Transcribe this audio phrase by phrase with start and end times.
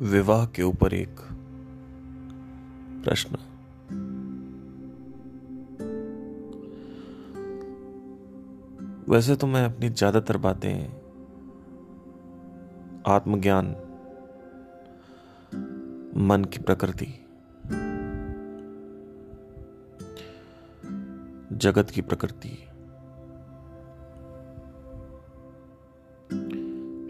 [0.00, 1.20] विवाह के ऊपर एक
[3.04, 3.38] प्रश्न।
[9.08, 10.84] वैसे तो मैं अपनी ज़्यादातर बातें
[13.06, 13.66] आत्मज्ञान,
[16.18, 17.06] मन की प्रकृति,
[21.56, 22.56] जगत की प्रकृति,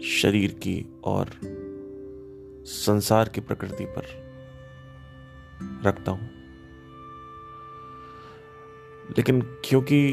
[0.07, 1.56] शरीर की और
[2.67, 4.03] संसार की प्रकृति पर
[5.85, 6.29] रखता हूँ।
[9.17, 10.09] लेकिन क्योंकि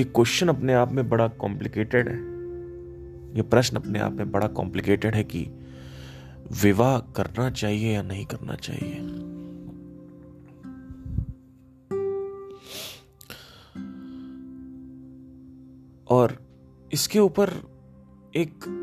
[0.00, 2.16] एक क्वेश्चन अपने आप में बड़ा कॉम्प्लिकेटेड है,
[3.36, 5.50] ये प्रश्न अपने आप में बड़ा कॉम्प्लिकेटेड है कि
[6.62, 8.98] विवाह करना चाहिए या नहीं करना चाहिए।
[16.08, 16.46] और
[16.92, 17.50] इसके ऊपर
[18.36, 18.80] एक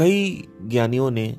[0.00, 1.36] कई ज्ञानियों ने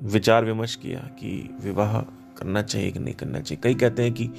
[0.00, 2.02] विचार विमर्श किया कि विवाह
[2.38, 4.30] करना चाहिए कि नहीं करना चाहिए। कई कहते हैं कि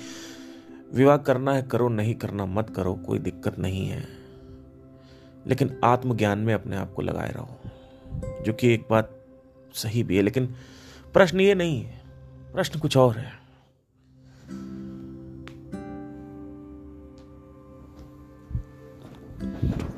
[0.94, 4.08] विवाह करना है, करो, नहीं करना मत करो, कोई दिक्कत नहीं है।
[5.48, 7.60] लेकिन आत्मज्ञान में अपने आप को लगाए रहो,
[8.44, 9.26] जो कि एक बात
[9.74, 10.46] सही भी है। लेकिन
[11.14, 12.02] प्रश्न ये नहीं है,
[12.54, 13.32] प्रश्न कुछ और है।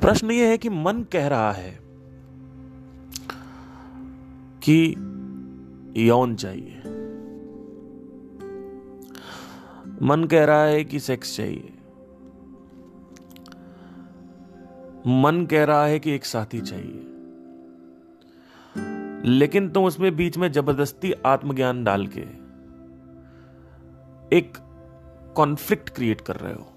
[0.00, 1.87] प्रश्न ये है कि मन कह रहा है
[4.70, 4.94] कि
[6.08, 6.78] यौन चाहिए।
[10.02, 11.74] मन कह रहा है कि सेक्स चाहिए।
[15.06, 17.04] मन कह रहा है कि एक साथी चाहिए।
[19.30, 22.20] लेकिन तुम उसमें बीच में ज़बरदस्ती आत्मज्ञान डाल के
[24.36, 24.52] एक
[25.36, 26.72] कॉन्फ्लिक्ट क्रिएट कर रहे हो।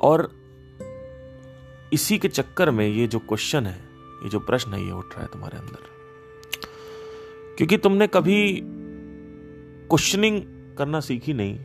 [0.00, 0.41] और
[1.92, 3.78] इसी के चक्कर में ये जो क्वेश्चन है,
[4.22, 5.92] ये जो प्रश्न है, ये उठ रहा है तुम्हारे अंदर।
[7.56, 8.60] क्योंकि तुमने कभी
[9.88, 10.42] क्वेश्चनिंग
[10.78, 11.58] करना सीखी नहीं।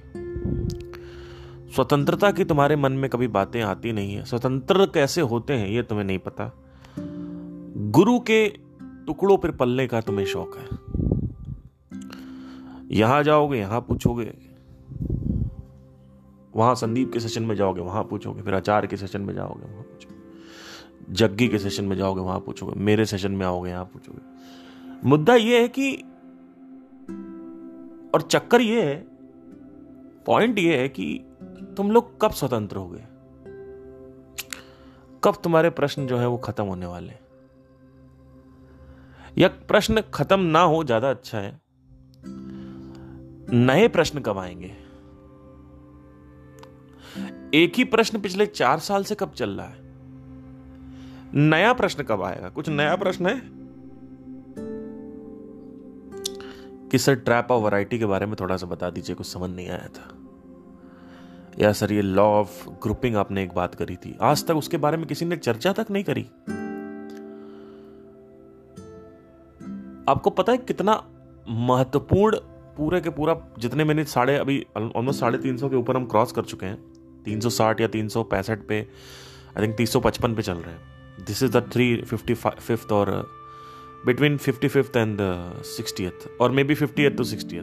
[1.76, 5.84] स्वतंत्रता की तुम्हारे मन में कभी बातें आती नहीं है। स्वतंत्र कैसे होते हैं, ये
[5.84, 6.52] तुम्हें नहीं पता।
[7.78, 8.50] गुरु के
[9.08, 10.68] टुकड़ों पर पलने का तुम्हें शौक है।
[12.98, 14.34] यहाँ जाओगे, यहाँ पूछोगे,
[16.56, 19.84] वहाँ संदीप के सेशन में जाओगे, वहाँ पूछोगे, फिर आचार्य के सेशन में जाओगे, वहाँ
[19.84, 20.17] पूछोगे।
[21.10, 24.22] जग्गी के सेशन में जाओगे, वहाँ पूछोगे, मेरे सेशन में आओगे, यहाँ पूछोगे।
[25.10, 25.98] मुद्दा यह है कि,
[28.14, 29.08] और चक्कर यह है
[30.26, 31.26] पॉइंट यह है कि
[31.78, 33.04] तुम लोग कब स्वतंत्र हो गए
[35.24, 37.14] कब तुम्हारे प्रश्न जो है वो खत्म होने वाले
[39.38, 41.62] या प्रश्न खत्म ना हो, ज़्यादा अच्छा है,
[43.54, 44.76] नए प्रश्न कब आएँगे?
[47.54, 49.87] एक ही प्रश्न पिछले चार साल से कब चल रहा है?
[51.34, 52.50] नया प्रश्न कब आएगा?
[52.50, 53.58] कुछ नया प्रश्न है?
[56.90, 59.70] कि सर ट्रैप ऑफ़ वैरायटी के बारे में थोड़ा सा बता दीजिए, कुछ समझ नहीं
[59.70, 60.16] आया था।
[61.60, 64.98] या सर, ये लॉ ऑफ़ ग्रुपिंग आपने एक बात करी थी। आज तक उसके बारे
[64.98, 66.24] में किसी ने चर्चा तक नहीं करी।
[70.10, 71.10] आपको पता है कितना
[71.50, 72.38] महत्वपूर्ण
[72.78, 76.32] पूरे के पूरा, जितने मैंने साढ़े, अभी ऑलमोस्ट साढ़े तीन सौ के ऊपर हम क्रॉस
[76.32, 78.88] कर चुके हैं। 360 या तीन सौ पैंसठ पे
[79.58, 80.97] आई थिंक तीन सौ पचपन पे चल रहे हैं।
[81.28, 83.32] This is the three fifty fifth और
[84.06, 85.18] between fifty fifth and
[85.64, 87.58] sixtieth और maybe fifty to sixty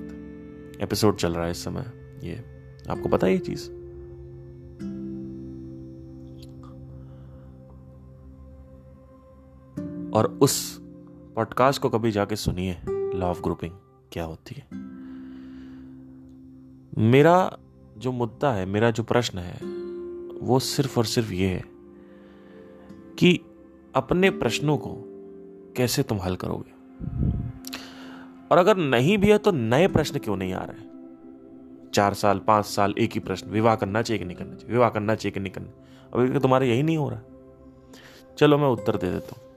[0.82, 1.92] episode चल रहा है इस समय,
[2.22, 2.44] ये।
[2.90, 3.70] आपको पता है ये चीज़?
[10.12, 10.78] और उस
[11.36, 13.72] पॉडकास्ट को कभी जाके सुनिए लॉ ऑफ़ ग्रुपिंग
[14.12, 14.66] क्या होती है?
[16.98, 17.58] मेरा
[17.98, 19.66] जो मुद्दा है, मेरा जो प्रश्न है,
[20.38, 21.64] वो सिर्फ़ और सिर्फ़ ये है
[23.18, 23.40] कि
[23.94, 24.96] अपने प्रश्नों को
[25.76, 26.72] कैसे तुम हल करोगे?
[28.50, 30.92] और अगर नहीं भी है तो नए प्रश्न क्यों नहीं आ रहे
[31.94, 34.72] चार साल, पाँच साल एक ही प्रश्न, विवाह करना चाहिए कि नहीं करना चाहिए?
[34.72, 35.68] विवाह करना चाहिए कि नहीं करना
[36.14, 37.20] अभी तुम्हारा यही नहीं हो रहा।
[38.38, 39.53] चलो मैं उत्तर दे देता हूँ।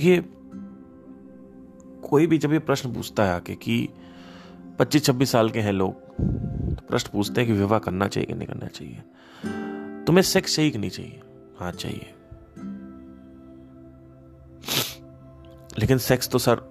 [0.00, 0.24] देखिए,
[2.08, 3.88] कोई भी जब ये प्रश्न पूछता है आके कि
[4.78, 5.94] पच्चीस छब्बीस साल के हैं लोग
[6.74, 9.02] तो प्रश्न पूछते हैं कि विवाह करना चाहिए कि नहीं करना चाहिए?
[10.04, 11.20] तुम्हें सेक्स चाहिए कि नहीं चाहिए?
[11.58, 12.14] हाँ चाहिए।
[15.78, 16.66] लेकिन सेक्स तो सर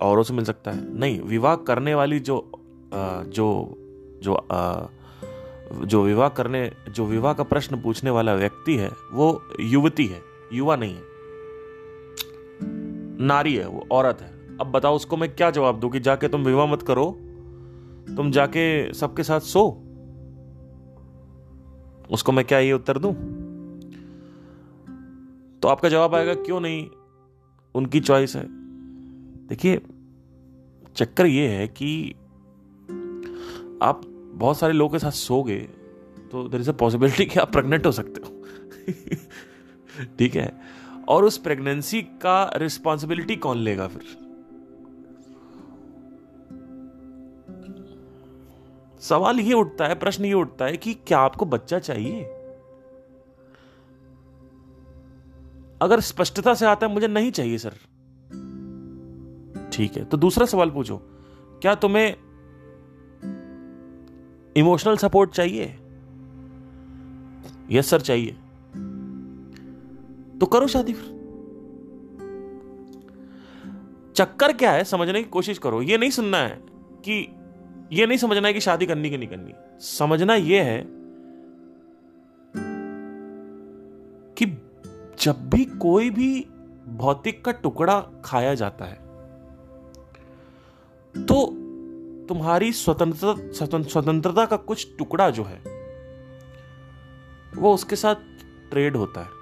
[0.00, 2.50] औरों से मिल सकता है। नहीं, विवाह करने वाली जो
[3.28, 3.74] जो
[4.22, 4.46] जो
[5.86, 10.22] जो विवाह करने, जो विवाह का प्रश्न पूछने वाला व्यक्ति है, वो युवती है,
[10.52, 11.17] युवा नहीं है।
[13.18, 16.44] नारी है वो, औरत है। अब बताओ उसको मैं क्या जवाब दू कि जाके तुम
[16.44, 17.10] विवाह मत करो,
[18.16, 19.82] तुम जाके सबके साथ सो।
[22.10, 23.12] उसको मैं क्या ये उत्तर दूँ?
[25.62, 26.90] तो आपका जवाब आएगा, क्यों नहीं?
[27.74, 28.46] उनकी चॉइस है।
[29.46, 29.80] देखिए,
[30.96, 32.14] चक्कर ये है कि
[33.82, 34.02] आप
[34.34, 35.58] बहुत सारे लोगों के साथ सोगे
[36.32, 38.44] तो देर इज़ अ पॉसिबिलिटी कि आप प्रेग्नेंट हो सकते हो।
[40.18, 40.77] ठीक है?
[41.08, 44.02] और उस प्रेगनेंसी का रिस्पॉन्सिबिलिटी कौन लेगा फिर?
[49.00, 52.24] सवाल ये उठता है, प्रश्न ये उठता है कि क्या आपको बच्चा चाहिए?
[55.82, 57.74] अगर स्पष्टता से आता है, मुझे नहीं चाहिए, सर।
[59.72, 61.00] ठीक है तो दूसरा सवाल पूछो।
[61.62, 62.16] क्या तुम्हें
[64.56, 65.78] इमोशनल सपोर्ट चाहिए?
[67.70, 68.36] यस सर चाहिए।
[70.40, 71.16] तो करो शादी फिर।
[74.16, 76.58] चक्कर क्या है, समझने की कोशिश करो। ये नहीं सुनना है
[77.04, 77.34] कि,
[77.92, 80.84] ये नहीं समझना है कि शादी करनी कि नहीं करनी। समझना यह है
[84.36, 84.46] कि
[85.20, 86.40] जब भी कोई भी
[86.88, 88.96] भौतिक का टुकड़ा खाया जाता है
[91.14, 91.44] तो
[92.28, 95.58] तुम्हारी स्वतंत्रता स्वतंत्रता का कुछ टुकड़ा जो है,
[97.56, 98.14] वो उसके साथ
[98.70, 99.37] ट्रेड होता है।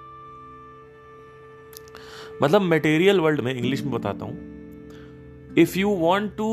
[2.42, 6.48] मतलब मटेरियल वर्ल्ड में इंग्लिश में बताता हूँ। If you want to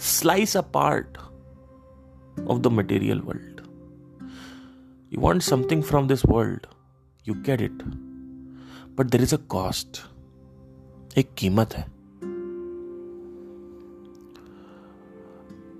[0.00, 1.18] slice a part
[2.48, 3.60] of the material world
[5.12, 6.66] you want something from this world
[7.28, 7.82] you get it
[8.98, 10.00] but there is a cost
[11.18, 11.86] एक कीमत है।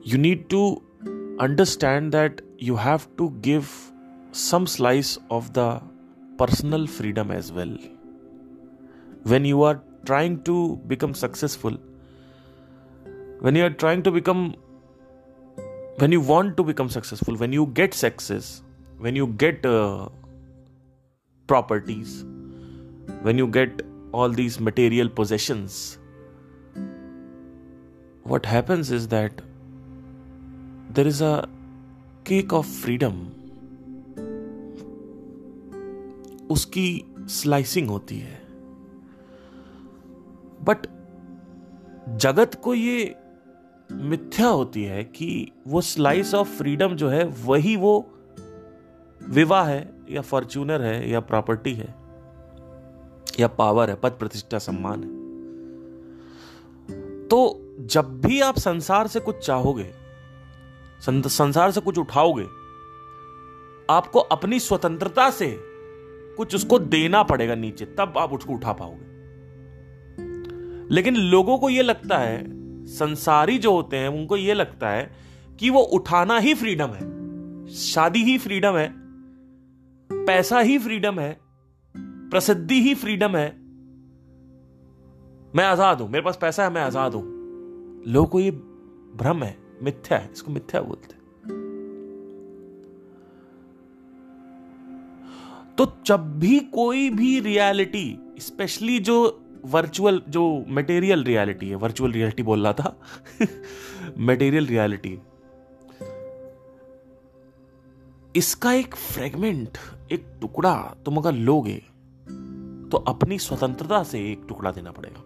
[0.06, 0.60] You need to
[1.40, 3.64] understand that you have to give
[4.32, 5.80] some slice of the
[6.36, 7.76] personal freedom as well.
[9.24, 11.76] When you are trying to become successful,
[13.40, 14.54] when you are trying to become
[15.98, 18.62] when you want to become successful when you get success
[18.98, 20.08] when you get uh,
[21.46, 22.24] properties
[23.22, 23.82] when you get
[24.12, 25.98] all these material possessions
[28.22, 29.42] what happens is that
[30.90, 31.48] there is a
[32.24, 33.18] cake of freedom
[36.50, 38.40] उसकी slicing होती है।
[40.64, 40.86] But
[42.16, 43.14] जगत को ये
[43.92, 48.12] मिथ्या होती है कि वो स्लाइस ऑफ़ फ्रीडम जो है, वही वो
[49.28, 51.94] विवाह है या फॉर्च्यूनर है या प्रॉपर्टी है
[53.40, 55.18] या पावर है, पद प्रतिष्ठा, सम्मान है।
[57.28, 59.92] तो जब भी आप संसार से कुछ चाहोगे,
[61.00, 62.44] संसार से कुछ उठाओगे,
[63.90, 65.67] आपको अपनी स्वतंत्रता से
[66.38, 69.06] कुछ उसको देना पड़ेगा नीचे, तब आप उसको उठा पाओगे।
[70.94, 72.44] लेकिन लोगों को यह लगता है,
[72.86, 75.10] संसारी जो होते हैं, उनको यह लगता है
[75.60, 78.92] कि वो उठाना ही फ्रीडम है। शादी ही फ्रीडम है,
[80.10, 81.36] पैसा ही फ्रीडम है,
[81.94, 83.48] प्रसिद्धि ही फ्रीडम है।
[85.54, 87.24] मैं आज़ाद हूँ, मेरे पास पैसा है, मैं आज़ाद हूँ।
[88.06, 88.50] लोगों को ये
[89.16, 91.17] भ्रम है, मिथ्या है, इसको मिथ्या बोलते
[95.78, 102.42] तो जब भी कोई भी रियलिटी स्पेशली जो वर्चुअल जो मटेरियल रियलिटी है वर्चुअल रियलिटी
[102.42, 103.00] बोल रहा था
[104.18, 105.18] मटेरियल रियलिटी
[108.36, 109.78] इसका एक फ्रेगमेंट
[110.12, 111.82] एक टुकड़ा तुम अगर लोगे
[112.90, 115.20] तो अपनी स्वतंत्रता से एक टुकड़ा देना पड़ेगा।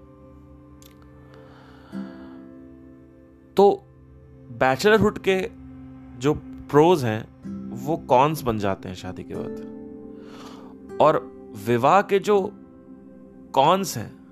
[3.56, 3.84] तो
[4.50, 5.50] बैचलरहुड के
[6.18, 6.34] जो
[6.70, 7.28] प्रोज हैं,
[7.70, 9.81] वो कॉन्स बन जाते हैं शादी के बाद।
[11.02, 11.32] और
[11.66, 12.52] विवाह के जो
[13.52, 14.26] कॉन्स हैं,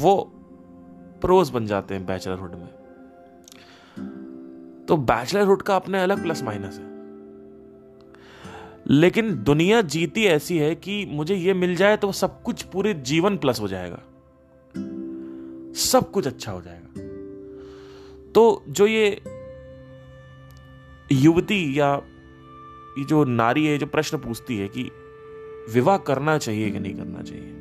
[0.00, 0.32] वो
[1.20, 2.68] प्रोज बन जाते हैं बैचलरहुड में।
[4.88, 6.92] तो बैचलरहुड का अपने अलग प्लस माइनस है।
[8.86, 13.36] लेकिन दुनिया जीती ऐसी है कि मुझे ये मिल जाए तो सब कुछ पूरे जीवन
[13.36, 14.02] प्लस हो जाएगा।
[15.72, 16.88] सब कुछ अच्छा हो जाएगा।
[18.32, 19.22] तो जो ये
[21.12, 22.02] युवती या
[22.98, 24.90] ये जो नारी है जो प्रश्न पूछती है कि
[25.70, 27.52] विवाह करना चाहिए कि नहीं करना चाहिए?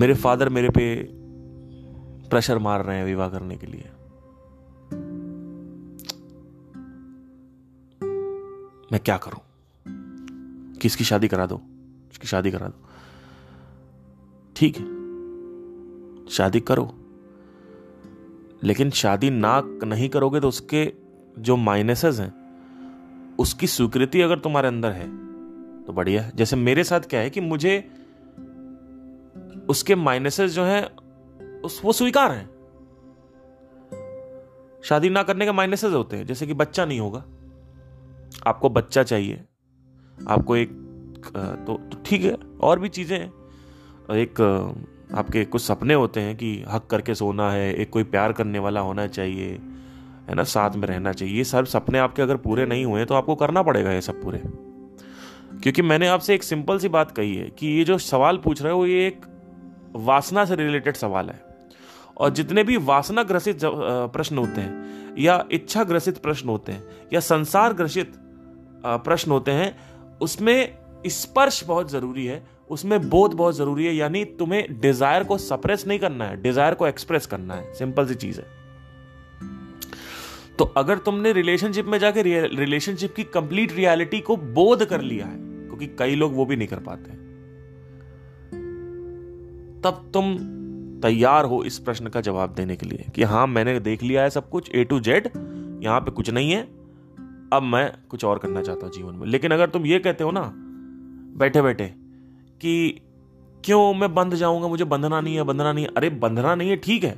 [0.00, 1.02] मेरे फादर मेरे पे
[2.28, 3.90] प्रेशर मार रहे हैं विवाह करने के लिए।
[8.92, 9.40] मैं क्या करूँ?
[10.74, 11.60] किसकी शादी करा दो?
[12.10, 12.88] उसकी शादी करा दो?
[14.56, 14.96] ठीक है।
[16.28, 16.94] शादी करो।
[18.64, 20.92] लेकिन शादी ना नहीं करोगे तो उसके
[21.38, 22.45] जो माइनसेस हैं
[23.38, 25.06] उसकी स्वीकृति अगर तुम्हारे अंदर है
[25.84, 27.78] तो बढ़िया जैसे मेरे साथ क्या है कि मुझे
[29.68, 30.82] उसके माइनसेस जो है
[31.64, 32.44] उस वो स्वीकार है।
[34.84, 37.24] शादी ना करने के माइनसेस होते हैं जैसे कि बच्चा नहीं होगा।
[38.46, 39.44] आपको बच्चा चाहिए।
[40.28, 40.70] आपको एक
[41.26, 43.32] तो, ठीक तो ठीक है और भी चीज़ें हैं।
[44.16, 44.40] एक
[45.14, 48.80] आपके कुछ सपने होते हैं कि हक करके सोना है एक कोई प्यार करने वाला
[48.80, 49.58] होना चाहिए।
[50.28, 53.14] है ना, साथ में रहना चाहिए। ये सब सपने आपके अगर पूरे नहीं हुए तो
[53.14, 54.38] आपको करना पड़ेगा ये सब पूरे।
[55.62, 58.72] क्योंकि मैंने आपसे एक सिंपल सी बात कही है कि ये जो सवाल पूछ रहे
[58.72, 59.26] हो, ये एक
[59.96, 61.44] वासना से रिलेटेड सवाल है।
[62.16, 67.20] और जितने भी वासना ग्रसित प्रश्न होते हैं, या इच्छा ग्रसित प्रश्न होते हैं, या
[67.20, 68.12] संसार ग्रसित
[68.86, 69.76] प्रश्न होते हैं,
[70.20, 75.86] उसमें स्पर्श बहुत ज़रूरी है, उसमें बोध बहुत ज़रूरी है, यानी तुम्हें डिज़ायर को सप्रेस
[75.86, 78.46] नहीं करना है डिज़ायर को एक्सप्रेस करना है। सिंपल सी चीज़ है।
[80.58, 85.36] तो अगर तुमने रिलेशनशिप में जाके रिलेशनशिप की कंप्लीट रियलिटी को बोध कर लिया है,
[85.38, 87.10] क्योंकि कई लोग वो भी नहीं कर पाते
[89.82, 90.36] तब तुम
[91.02, 94.30] तैयार हो इस प्रश्न का जवाब देने के लिए कि हाँ मैंने देख लिया है
[94.30, 95.26] सब कुछ ए टू जेड
[95.82, 96.62] यहाँ पे कुछ नहीं है,
[97.52, 100.30] अब मैं कुछ और करना चाहता हूँ जीवन में। लेकिन अगर तुम ये कहते हो
[100.30, 100.50] ना
[101.38, 101.86] बैठे बैठे
[102.60, 103.00] कि
[103.64, 106.76] क्यों मैं बंध जाऊँगा, मुझे बंधना नहीं है, बंधना नहीं है, अरे बंधना नहीं है,
[106.76, 107.14] ठीक है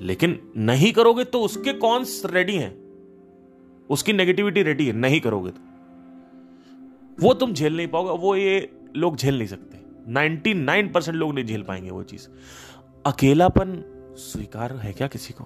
[0.00, 2.88] लेकिन नहीं करोगे तो उसके कौन रेडी हैं?
[3.90, 5.60] उसकी नेगेटिविटी रेडी है, नहीं करोगे तो।
[7.26, 9.78] वो तुम झेल नहीं पाओगे, वो ये लोग झेल नहीं सकते।
[10.12, 12.28] 99 परसेंट लोग नहीं झेल पाएँगे वो चीज़।
[13.06, 15.44] अकेलापन स्वीकार है क्या किसी को?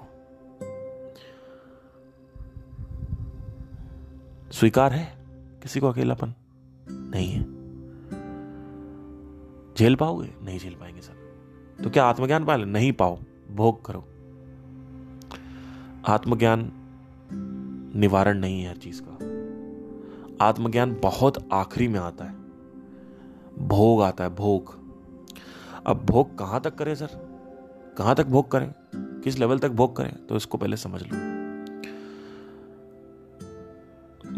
[4.52, 5.24] स्वीकार है
[5.62, 6.34] किसी को अकेलापन?
[6.88, 7.42] नहीं है।
[9.74, 10.34] झेल पाओगे?
[10.42, 11.12] नहीं झेल पाएँगे सब।
[11.84, 13.18] तो क्या आत्मज्ञान पा नहीं पाओ।
[13.50, 14.11] भोग करो।
[16.06, 16.72] आत्मज्ञान
[17.94, 19.12] निवारण नहीं है हर चीज़ का।
[20.46, 22.34] आत्मज्ञान बहुत आखिरी में आता है।
[23.58, 24.78] भोग आता है भोग।
[25.86, 27.08] अब भोग कहाँ तक करें सर?
[27.98, 28.74] कहाँ तक भोग करें?
[28.96, 30.26] किस लेवल तक भोग करें?
[30.26, 31.16] तो इसको पहले समझ लो।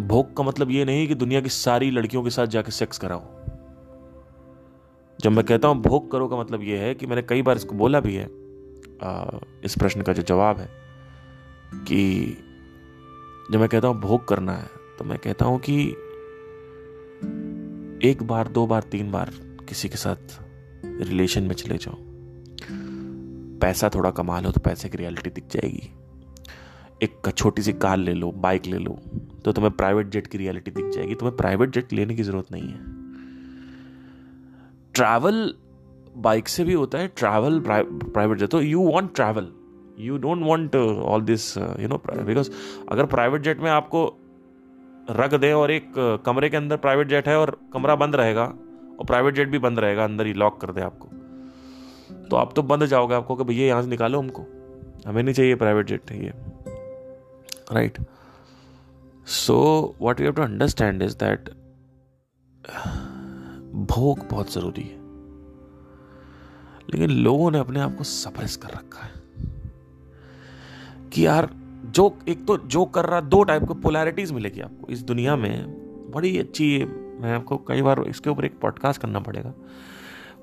[0.05, 3.23] भोग का मतलब यह नहीं कि दुनिया की सारी लड़कियों के साथ जाके सेक्स कराओ।
[5.21, 7.75] जब मैं कहता हूँ भोग करो का मतलब यह है कि मैंने कई बार इसको
[7.75, 8.25] बोला भी है
[9.03, 10.84] आ, इस प्रश्न का जो जवाब है
[11.83, 12.03] कि
[13.51, 15.75] जब मैं कहता हूँ भोग करना है तो मैं कहता हूँ कि
[18.09, 19.31] एक बार, दो बार, तीन बार
[19.69, 20.39] किसी के साथ
[20.85, 21.97] रिलेशन में चले जाओ।
[23.61, 25.91] पैसा थोड़ा कमा लो तो पैसे की रियलिटी दिख जाएगी।
[27.03, 28.99] एक छोटी सी कार ले लो बाइक ले लो
[29.45, 32.69] तो तुम्हें प्राइवेट जेट की रियलिटी दिख जाएगी। तुम्हें प्राइवेट जेट लेने की ज़रूरत नहीं
[32.69, 32.79] है।
[34.95, 35.55] ट्रैवल
[36.17, 39.49] बाइक से भी होता है ट्रैवल प्राइवेट जेट तो you want travel
[39.99, 42.51] you don't want all this you know because
[42.89, 44.07] अगर प्राइवेट जेट में आपको
[45.11, 45.93] रख दे और एक
[46.27, 49.79] कमरे के अंदर प्राइवेट जेट है और कमरा बंद रहेगा, और प्राइवेट जेट भी बंद
[49.81, 51.09] रहेगा, अंदर ही लॉक कर दे आपको
[52.31, 54.43] तो आप तो बंद जाओगे आपको कि भैया यहाँ से निकालो हमको।
[55.07, 56.33] हमें नहीं चाहिए प्राइवेट जेट ये।
[57.73, 57.99] Right
[59.27, 59.57] so
[60.01, 61.51] what you have to understand is that
[63.91, 65.03] भोग बहुत ज़रूरी है।
[66.91, 69.14] लेकिन लोगों ने अपने आप को सप्रेस कर रखा है।
[71.15, 71.49] कि यार
[71.87, 76.11] जो एक तो जो कर रहा, दो टाइप को पोलैरिटीज मिलेगी आपको। इस दुनिया में
[76.15, 79.53] बड़ी अच्छी, मैं आपको कई बार इसके ऊपर एक पॉडकास्ट करना पड़ेगा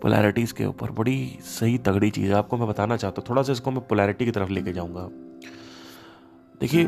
[0.02, 3.52] पोलैरिटीज के ऊपर। बड़ी सही तगड़ी चीज़ है। आपको मैं बताना चाहता हूँ, थोड़ा सा
[3.52, 5.08] इसको मैं पोलैरिटी की तरफ़ लेके जाऊँगा।
[6.62, 6.84] देखिए,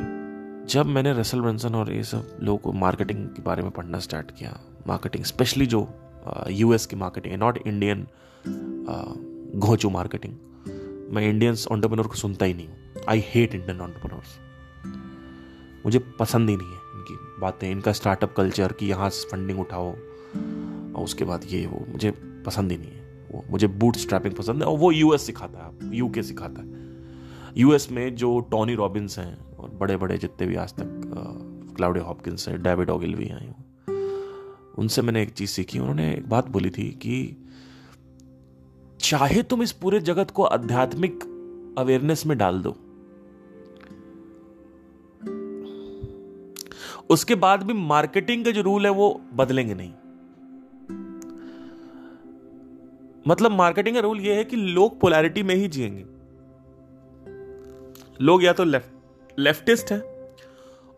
[0.69, 4.31] जब मैंने रसल ब्रंसन और ये सब लोगों को मार्केटिंग के बारे में पढ़ना स्टार्ट
[4.31, 5.87] किया मार्केटिंग स्पेशली जो
[6.49, 8.07] यूएस की मार्केटिंग है नॉट इंडियन
[9.59, 10.33] घोचू मार्केटिंग
[11.13, 14.37] मैं इंडियंस ऑन्टरप्रनोर को सुनता ही नहीं हूँ। आई हेट इंडियन ऑन्टरप्रनोर्स
[15.85, 19.89] मुझे पसंद ही नहीं है इनकी बातें, इनका स्टार्टअप कल्चर कि यहाँ से फंडिंग उठाओ,
[19.89, 22.11] और उसके बाद ये वो, मुझे
[22.45, 25.95] पसंद ही नहीं है वो। मुझे बूट स्ट्रैपिंग पसंद है, और वो यूएस सिखाता है
[25.95, 26.81] यूके सिखाता है।
[27.57, 32.47] यूएस में जो टॉनी रॉबिन्स हैं, और बड़े बड़े जितने भी आज तक क्लाउडे हॉपकिंस
[32.49, 33.55] हैं डेविड ऑगिल भी हैं,
[34.77, 37.17] उनसे मैंने एक चीज़ सीखी, उन्होंने एक बात बोली थी कि
[38.99, 41.23] चाहे तुम इस पूरे जगत को आध्यात्मिक
[41.77, 42.75] अवेयरनेस में डाल दो
[47.13, 49.93] उसके बाद भी मार्केटिंग के जो रूल है वो बदलेंगे नहीं।
[53.27, 56.05] मतलब मार्केटिंग का रूल ये है कि लोग पोलैरिटी में ही जिएँगे।
[58.21, 60.01] लोग या तो लेफ़्ट लेफ्टिस्ट हैं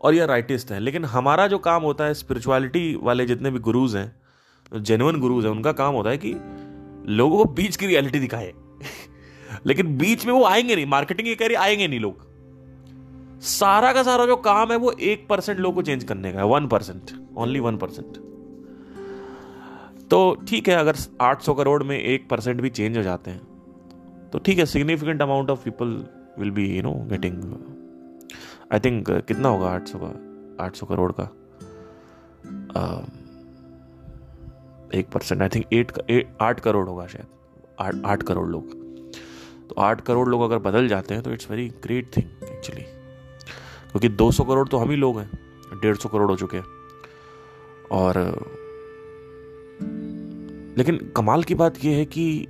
[0.02, 3.96] और या राइटिस्ट हैं, लेकिन हमारा जो काम होता है स्पिरिचुअलिटी वाले जितने भी गुरुज
[3.96, 4.16] हैं
[4.82, 6.34] जेनुअन गुरुज हैं, उनका काम होता है कि
[7.12, 8.52] लोगों को बीच की रियलिटी दिखाए।
[9.66, 12.35] लेकिन बीच में वो आएँगे नहीं मार्केटिंग ये कह रही आएँगे नहीं लोग।
[13.40, 16.46] सारा का सारा जो काम है वो एक परसेंट लोगों को चेंज करने का है
[16.46, 18.16] one percent only one percent.
[20.08, 23.40] तो ठीक है अगर 800 करोड़ में एक परसेंट भी चेंज हो जाते हैं
[24.32, 26.06] तो ठीक है significant amount of people
[26.38, 27.54] will be you know getting
[28.72, 31.30] I think कितना होगा 800 का 800 करोड़ का?
[32.76, 33.04] Uh,
[34.94, 38.70] एक परसेंट आई थिंक एट आठ करोड़ होगा शायद आठ करोड़ लोग।
[39.68, 42.95] तो आठ करोड़ लोग अगर बदल जाते हैं तो it's very great thing actually
[43.90, 45.30] क्योंकि 200 करोड़ तो हम ही लोग हैं,
[45.74, 46.64] डेढ़ सौ करोड़ हो चुके हैं।
[47.92, 48.18] और,
[50.78, 52.46] लेकिन कमाल की बात यह है कि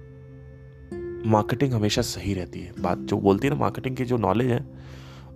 [1.26, 4.60] मार्केटिंग हमेशा सही रहती है। बात जो बोलती है ना, मार्केटिंग की जो नॉलेज है,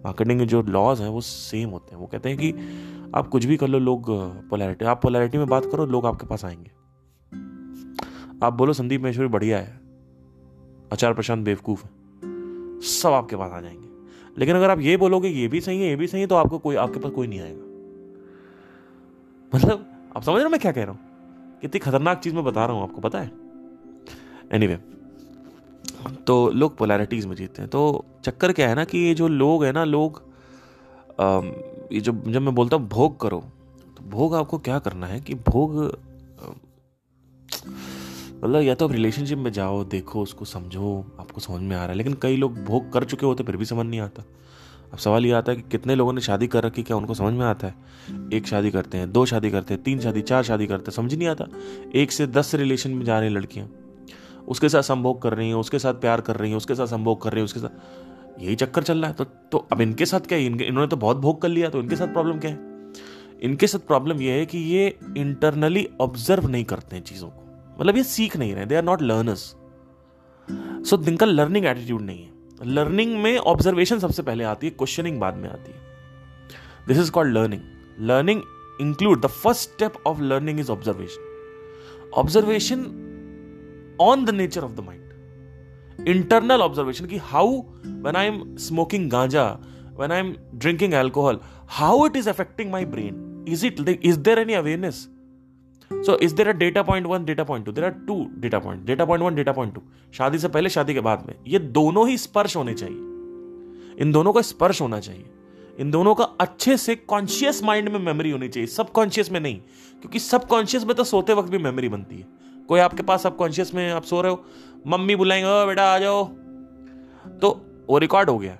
[0.04, 2.50] मार्केटिंग के जो लॉज हैं, वो सेम होते हैं। वो कहते हैं कि
[3.14, 4.04] आप कुछ भी कर लो, लोग
[4.48, 6.70] पोलैरिटी आप पोलैरिटी में बात करो, लोग आपके पास आएँगे।
[8.42, 9.80] आप बोलो, संदीप महेश्वरी बढ़िया है
[10.92, 11.90] आचार प्रशांत बेवकूफ़ है,
[12.80, 13.79] सब आपके पास आ जाएँगे।
[14.40, 16.58] लेकिन अगर आप ये बोलोगे ये भी सही है ये भी सही है तो आपको
[16.58, 17.64] कोई आपके पास कोई नहीं आएगा।
[19.52, 21.00] मतलब आप समझ रहे हो मैं क्या कह रहा हूँ?
[21.60, 23.30] कितनी खतरनाक चीज़ मैं बता रहा हूँ आपको पता है?
[24.52, 29.14] एनीवे anyway, तो लोग पोलैरिटीज में जीतते हैं। तो चक्कर क्या है ना कि ये
[29.14, 30.22] जो लोग है ना लोग
[31.92, 33.40] ये जो जब मैं बोलता हूँ भोग करो।
[33.96, 35.76] तो भोग आपको क्या करना है कि भोग
[38.44, 41.88] मतलब या तो आप रिलेशनशिप में जाओ, देखो, उसको समझो, आपको समझ में आ रहा
[41.88, 44.24] है। लेकिन कई लोग भोग कर चुके होते, फिर भी समझ नहीं आता।
[44.92, 47.34] अब सवाल ये आता है कि कितने लोगों ने शादी कर रखी क्या उनको समझ
[47.34, 47.74] में आता है?
[48.32, 51.14] एक शादी करते हैं, दो शादी करते हैं, तीन शादी, चार शादी करते हैं, समझ
[51.14, 51.46] नहीं आता।
[51.94, 53.68] एक से दस रिलेशन में जा रही लड़कियाँ।
[54.48, 57.22] उसके साथ संभोग कर रही हैं, उसके साथ प्यार कर रही हैं, उसके साथ संभोग
[57.22, 60.20] कर रही हैं, उसके साथ यही चक्कर चल रहा है। तो तो अब इनके साथ
[60.20, 60.44] क्या है?
[60.44, 62.58] इन्होंने तो बहुत भोग कर लिया तो इनके साथ प्रॉब्लम क्या है?
[63.42, 67.49] इनके साथ प्रॉब्लम यह है कि ये इंटरनली ऑब्ज़र्व नहीं करते हैं चीज़ों को।
[67.80, 69.40] मतलब ये सीख नहीं रहे they are not learners
[70.88, 75.36] so इनका लर्निंग एटीट्यूड नहीं है। लर्निंग में ऑब्जर्वेशन सबसे पहले आती है क्वेश्चनिंग बाद
[75.36, 75.78] में आती है।
[76.88, 77.60] This is called learning
[78.10, 78.42] learning
[78.80, 82.82] include the first step of learning is observation observation
[84.00, 87.60] on the nature of the mind internal observation की how
[88.04, 89.44] when I am smoking ganja
[89.98, 91.40] when I am drinking alcohol
[91.78, 95.06] how it is affecting my brain is it is there any awareness
[95.92, 98.84] so is there a data point one data point two there are two data point
[98.84, 102.08] data point one data point two शादी से पहले, शादी के बाद में। ये दोनों
[102.08, 102.96] ही स्पर्श होने चाहिए।
[104.00, 105.24] इन दोनों का स्पर्श होना चाहिए।
[105.78, 109.56] इन दोनों का अच्छे से कॉन्शियस माइंड में मेमोरी होनी चाहिए। सबकॉन्शियस में नहीं,
[110.00, 112.26] क्योंकि सबकॉन्शियस में तो सोते वक्त भी मेमोरी बनती है।
[112.68, 114.44] कोई आपके पास सबकॉन्शियस में आप सो रहे हो,
[114.86, 116.24] मम्मी बुलाएँगे बेटा, आ जाओ।
[117.38, 118.58] तो वो रिकॉर्ड हो गया।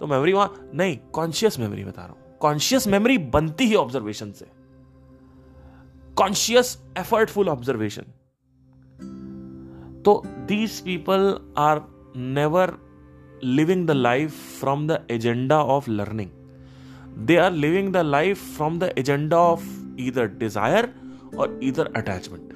[0.00, 4.61] तो मेमोरी वहाँ, नहीं कॉन्शियस मेमोरी बता रहा हूँ। कॉन्शियस मेमोरी बनती ही ऑब्जर्वेशन से।
[6.16, 8.12] Conscious effortful observation.
[10.04, 12.78] So these people are never
[13.40, 16.32] living the life from the agenda of learning.
[17.24, 19.64] They are living the life from the agenda of
[19.96, 20.92] either desire
[21.36, 22.52] or either attachment.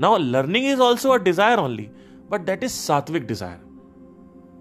[0.00, 1.90] Now learning is also a desire only
[2.28, 3.60] but that is sattvic desire.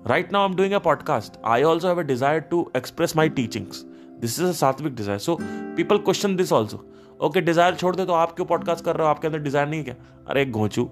[0.06, 1.38] Right now i'm doing a podcast.
[1.44, 3.86] I also have a desire to express my teachings.
[4.20, 5.20] This is a sattvic desire.
[5.20, 5.38] So
[5.76, 6.84] people question this also
[7.22, 9.10] okay desire छोड़ दे तो आप क्यों podcast कर रहे हो?
[9.10, 9.96] आपके अंदर डिज़ायर नहीं क्या?
[10.28, 10.90] अरे, घोचू।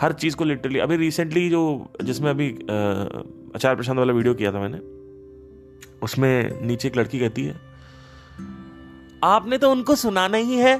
[0.00, 2.50] हर चीज़ को लिटरली अभी रिसेंटली जो, जिसमें अभी
[3.54, 4.78] आचार प्रशांत वाला वीडियो किया था मैंने,
[6.02, 7.56] उसमें नीचे एक लड़की कहती है,
[9.24, 10.78] आपने तो उनको सुनाना ही है।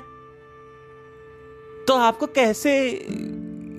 [1.86, 2.90] तो आपको कैसे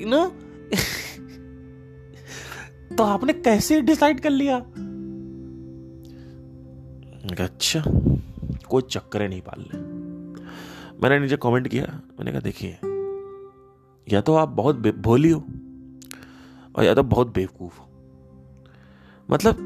[0.01, 0.25] यू नो
[2.97, 4.57] तो आपने कैसे डिसाइड कर लिया?
[7.45, 7.83] अच्छा
[8.69, 9.98] कोई चक्कर नहीं पाल ले।
[10.99, 11.85] मैंने नीचे कमेंट किया।
[12.19, 12.77] मैंने कहा, देखिए,
[14.07, 15.39] या तो आप बहुत भोली हो
[16.75, 17.85] और या तो बहुत बेवकूफ़ हो।
[19.29, 19.57] मतलब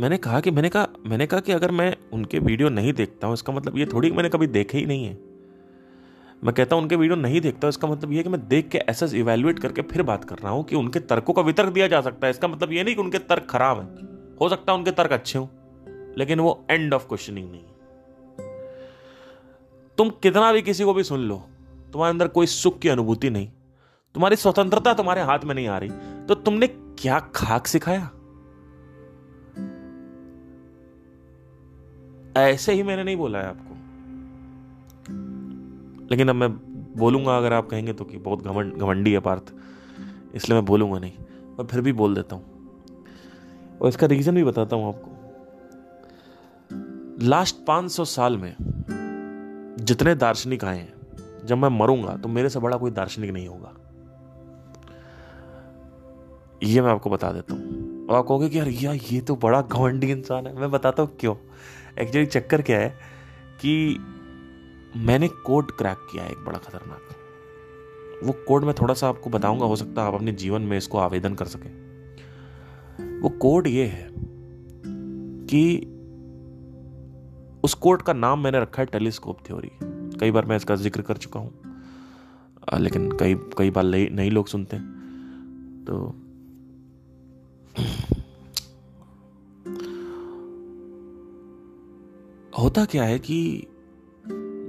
[0.00, 3.34] मैंने कहा कि, मैंने कहा मैंने कहा कि अगर मैं उनके वीडियो नहीं देखता हूँ,
[3.34, 5.18] इसका मतलब ये थोड़ी मैंने कभी देखे ही नहीं है।
[6.44, 9.06] मैं कहता हूँ, उनके वीडियो नहीं देखता इसका मतलब ये कि मैं देख के ऐसा
[9.16, 12.26] इवेल्युएट करके फिर बात कर रहा हूँ कि उनके तर्कों का वितर्क दिया जा सकता
[12.26, 13.86] है। इसका मतलब ये नहीं कि उनके तर्क खराब है।
[14.36, 15.46] हो सकता है उनके तर्क अच्छे हों,
[16.18, 17.62] लेकिन वो एंड ऑफ़ क्वेश्चनिंग नहीं
[19.98, 21.36] तुम कितना भी किसी को भी सुन लो,
[21.92, 23.48] तुम्हारे अंदर कोई सुख की अनुभूति नहीं।
[24.14, 25.90] तुम्हारी स्वतंत्रता तुम्हारे हाथ में नहीं आ रही।
[26.26, 28.10] तो तुमने क्या खाक सिखाया?
[32.36, 33.74] ऐसे ही मैंने नहीं बोला है आपको।
[36.10, 36.52] लेकिन अब मैं
[36.96, 39.54] बोलूँगा, अगर आप कहेंगे तो कि बहुत घमंड, घमंडी है पार्थ।
[40.34, 41.12] इसलिए मैं बोलूँगा नहीं
[41.58, 42.44] मैं फिर भी बोल देता हूँ।
[43.82, 45.10] और इसका रीजन भी बताता हूँ आपको।
[47.26, 48.56] लास्ट 500 साल में
[49.84, 50.92] जितने दार्शनिक आए हैं,
[51.44, 53.74] जब मैं मरूँगा तो मेरे से बड़ा कोई दार्शनिक नहीं होगा।
[56.62, 59.62] ये मैं आपको बता देता हूँ। और आप कहोगे कि यार यार, ये तो बड़ा
[59.62, 61.36] घमंडी इंसान है। मैं बताता हूँ क्यों।
[61.98, 62.88] एक्चुअली चक्कर क्या है
[63.60, 63.98] कि
[64.96, 67.00] मैंने कोड क्रैक किया है एक बड़ा खतरनाक।
[68.24, 70.98] वो कोड मैं थोड़ा सा आपको बताऊँगा, हो सकता है आप अपने जीवन में इसको
[70.98, 71.84] आवेदन कर सकें।
[73.20, 74.08] वो कोड ये है
[75.46, 75.90] कि
[77.64, 79.70] उस कोड का नाम मैंने रखा है टेलीस्कोप थ्योरी।
[80.18, 81.52] कई बार मैं इसका ज़िक्र कर चुका हूँ।
[82.78, 85.96] लेकिन कई कई बार नई लोग सुनते हैं। तो
[92.58, 93.66] होता क्या है कि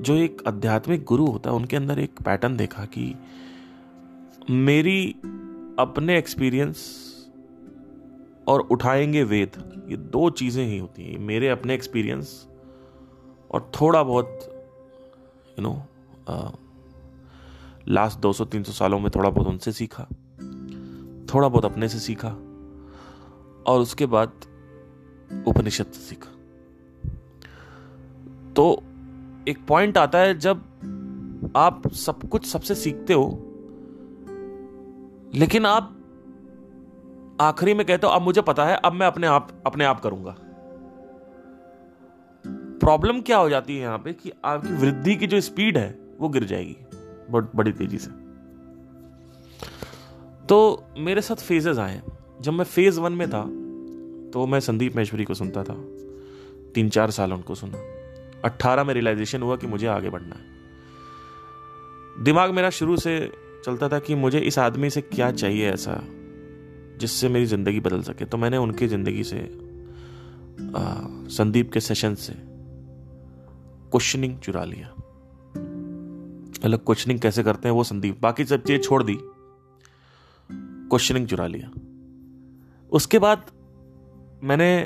[0.02, 3.14] जो एक आध्यात्मिक गुरु होता है, उनके अंदर एक पैटर्न देखा कि
[4.50, 5.12] मेरी
[5.80, 6.80] अपने एक्सपीरियंस
[8.48, 12.48] और उठाएँगे वेद, ये दो चीज़ें ही होती हैं। मेरे अपने एक्सपीरियंस
[13.56, 14.40] और थोड़ा बहुत
[15.60, 15.74] यू नो
[17.88, 20.04] लास्ट 200-300 सालों में थोड़ा बहुत उनसे सीखा।
[21.34, 22.30] थोड़ा बहुत अपने से सीखा
[23.68, 24.32] और उसके बाद
[25.48, 26.32] उपनिषद से सीखा।
[28.54, 28.84] तो
[29.48, 33.28] एक पॉइंट आता है जब आप सब कुछ सबसे सीखते हो,
[35.34, 35.92] लेकिन आप
[37.42, 40.36] आखिरी में कहते हो, अब मुझे पता है, अब मैं अपने आप अपने आप करूँगा।
[42.80, 46.30] प्रॉब्लम क्या हो जाती है यहाँ पे कि आपकी वृद्धि की जो स्पीड है वो
[46.30, 46.76] गिर जाएगी
[47.30, 48.10] बहुत बड़ी तेज़ी से।
[50.48, 52.02] तो मेरे साथ फेजेस आए
[52.42, 53.44] जब मैं फ़ेज़ वन में था
[54.32, 55.74] तो मैं संदीप महेश्वरी को सुनता था।
[56.76, 57.78] तीन चार साल उनको सुना।
[58.46, 63.20] अट्ठारह में रियलाइजेशन हुआ कि मुझे आगे बढ़ना है। दिमाग मेरा शुरू से
[63.66, 66.02] चलता था कि मुझे इस आदमी से क्या चाहिए ऐसा
[67.00, 69.38] जिससे मेरी ज़िंदगी बदल सके। तो मैंने उनकी ज़िंदगी से
[70.76, 70.84] आ,
[71.30, 72.34] संदीप के सेशन से
[73.96, 74.88] क्वेश्चनिंग चुरा लिया।
[76.64, 79.18] अलग क्वेश्चनिंग कैसे करते हैं वो संदीप। बाकी सब चीज़ छोड़ दी।
[80.52, 81.72] क्वेश्चनिंग चुरा लिया।
[82.92, 83.46] उसके बाद
[84.44, 84.84] मैंने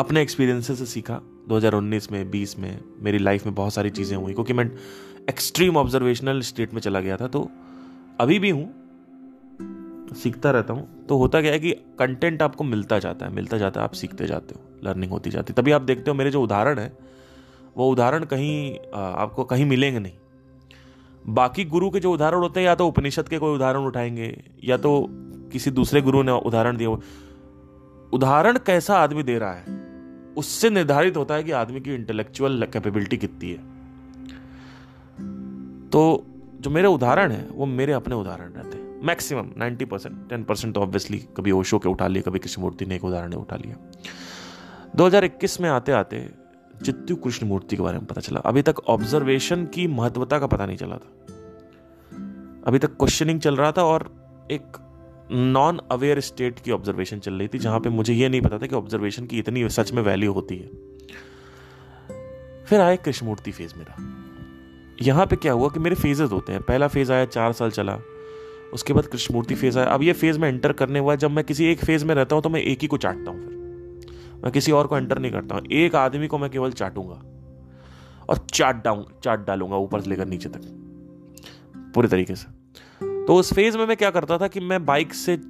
[0.00, 4.32] अपने एक्सपीरियंसेस से सीखा। 2019 में 20 में, मेरी लाइफ में बहुत सारी चीज़ें हुई।
[4.32, 4.70] क्योंकि मैं
[5.28, 7.50] एक्सट्रीम ऑब्जर्वेशनल स्टेट में चला गया था तो
[8.20, 8.72] अभी भी हूँ,
[10.14, 13.80] सीखता रहता हूँ। तो होता क्या है कि कंटेंट आपको मिलता जाता है, मिलता जाता
[13.80, 16.42] है, आप सीखते जाते हो लर्निंग होती जाती है। तभी आप देखते हो मेरे जो
[16.42, 17.07] उदाहरण है
[17.76, 20.12] वो उदाहरण कहीं आपको कहीं मिलेंगे नहीं।
[21.24, 24.76] बाकी गुरु के जो उदाहरण होते हैं, या तो उपनिषद के कोई उदाहरण उठाएँगे, या
[24.76, 25.06] तो
[25.52, 26.90] किसी दूसरे गुरु ने उदाहरण दिया
[28.12, 29.64] उदाहरण कैसा आदमी दे रहा है,
[30.36, 33.58] उससे निर्धारित होता है कि आदमी की इंटेलेक्चुअल कैपेबिलिटी कितनी है।
[35.90, 36.24] तो
[36.60, 40.74] जो मेरे उदाहरण है, वो मेरे अपने उदाहरण रहते हैं। Maximum ninety percent ten percent
[40.74, 43.76] तो ऑब्वियसली कभी ओशो के उठा लिया कभी किसी मूर्ति ने एक उदाहरण उठा लिया।
[44.96, 46.16] 2021 में आते आते
[46.84, 50.66] चित्तु कृष्ण मूर्ति के बारे में पता चला। अभी तक ऑब्जर्वेशन की महत्वता का पता
[50.66, 51.12] नहीं चला था।
[52.66, 54.02] अभी तक क्वेश्चनिंग चल रहा था और
[54.50, 54.62] एक
[55.32, 58.66] नॉन अवेयर स्टेट की ऑब्जर्वेशन चल रही थी, जहाँ पे मुझे यह नहीं पता था
[58.66, 60.66] कि ऑब्जर्वेशन की इतनी सच में वैल्यू होती है।
[62.64, 63.96] फिर आए कृष्णमूर्ति फ़ेज़ मेरा।
[65.02, 67.98] यहाँ पे क्या हुआ कि मेरे फेजेस होते हैं। पहला फ़ेज़ आया, चार साल चला।
[68.74, 71.64] उसके बाद कृष्णमूर्ति फ़ेज़ आया। अब ये फ़ेज़ में एंटर करने हुआ जब मैं किसी
[71.64, 73.57] एक फ़ेज़ में रहता हूँ तो मैं एक ही को चाटता हूँ फिर।
[74.44, 77.22] मैं किसी और को एंटर नहीं करता हूँ। एक आदमी को मैं केवल चाटूँगा।
[78.28, 80.60] और चाट डाऊं, चाट डालूँगा ऊपर से लेकर नीचे तक।
[81.94, 82.46] पूरे तरीके से।
[83.24, 85.40] तो उस फ़ेज़ में मैं क्या करता था कि मैं बाइक से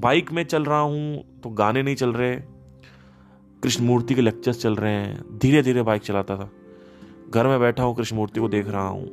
[0.00, 2.36] बाइक में चल रहा हूँ तो गाने नहीं चल रहे।
[3.62, 6.50] कृष्णमूर्ति के लेक्चर्स चल रहे हैं। धीरे धीरे बाइक चलाता था।
[7.30, 9.04] घर में बैठा हूँ, कृष्णमूर्ति को देख रहा हूँ।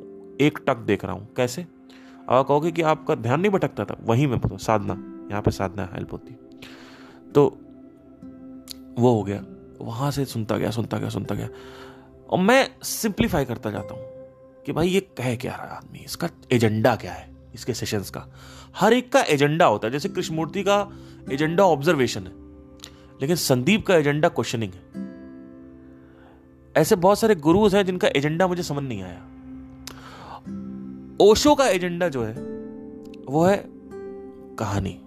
[0.41, 1.65] एक टक देख रहा हूँ। कैसे?
[2.29, 4.93] अब कहोगे कि आपका ध्यान नहीं भटकता था। वहीं में साधना।
[5.31, 6.35] यहाँ पे साधना हेल्प होती।
[7.35, 7.57] तो
[8.99, 9.45] वो हो गया।
[9.81, 11.49] वहाँ से सुनता गया सुनता गया सुनता गया।
[12.29, 14.03] और मैं सिंप्लीफाई करता जाता हूँ
[14.65, 15.99] कि भाई ये कह क्या रहा है आदमी?
[15.99, 17.35] इसका एजेंडा क्या है?
[17.55, 18.27] इसके सेशंस का।
[18.75, 20.91] हर एक का एजेंडा होता है। जैसे कृष्णमूर्ति का
[21.31, 22.33] एजेंडा ऑब्जर्वेशन है।
[23.21, 25.13] लेकिन संदीप का एजेंडा क्वेश्चनिंग है।
[26.81, 29.25] ऐसे बहुत सारे गुरुज हैं जिनका एजेंडा मुझे समझ नहीं आया।
[31.21, 32.33] ओशो का एजेंडा जो है,
[33.25, 33.63] वो है
[34.55, 34.99] कहानी।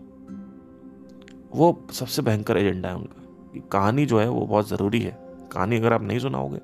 [1.55, 3.25] वो सबसे भयंकर एजेंडा है उनका।
[3.56, 5.16] कि कहानी जो है वो बहुत ज़रूरी है।
[5.52, 6.58] कहानी अगर आप नहीं सुनाओगे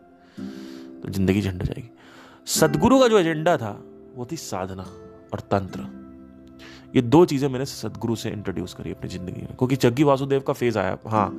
[1.02, 1.90] तो ज़िंदगी झंड जाएगी।
[2.50, 3.70] सदगुरु का जो एजेंडा था,
[4.14, 4.82] वो थी साधना
[5.32, 5.80] और तंत्र।
[6.96, 10.52] ये दो चीज़ें मैंने सदगुरु से इंट्रोड्यूस करी अपनी ज़िंदगी में। क्योंकि जग्गी वासुदेव का
[10.52, 11.30] फ़ेज़ आया हाँ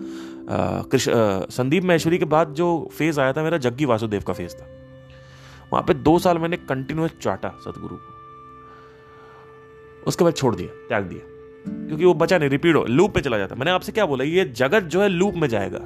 [0.91, 1.11] कृष्ण
[1.51, 4.65] संदीप महेश्वरी के बाद जो फ़ेज़ आया था, मेरा जग्गी वासुदेव का फ़ेज़ था।
[5.71, 8.11] वहाँ पे दो साल मैंने कंटिन्यूस चाटा सदगुरु को।
[10.07, 11.33] उसके बाद छोड़ दिया, त्याग दिया।
[11.67, 14.45] क्योंकि वो बचा नहीं रिपीट हो लूप पे चला जाता। मैंने आपसे क्या बोला, ये
[14.45, 15.80] जगत जो है लूप में जाएगा।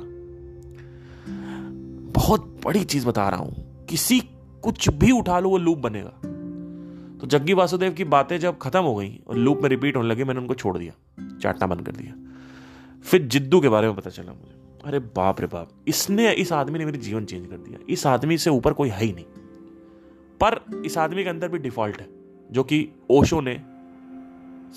[2.13, 4.19] बहुत बड़ी चीज़ बता रहा हूँ, किसी
[4.61, 6.13] कुछ भी उठा लो, वो लूप बनेगा।
[7.21, 10.23] तो जग्गी वासुदेव की बातें जब खत्म हो गई और लूप में रिपीट होने लगी,
[10.23, 10.93] मैंने उनको छोड़ दिया,
[11.41, 12.13] चाटना बंद कर दिया।
[13.03, 16.79] फिर जिद्दू के बारे में पता चला मुझे। अरे बाप रे बाप, इसने, इस आदमी
[16.79, 19.25] ने मेरी जीवन चेंज कर दिया। इस आदमी से ऊपर कोई है ही नहीं।
[20.43, 22.07] पर इस आदमी के अंदर भी डिफ़ॉल्ट है,
[22.51, 23.61] जो कि ओशो ने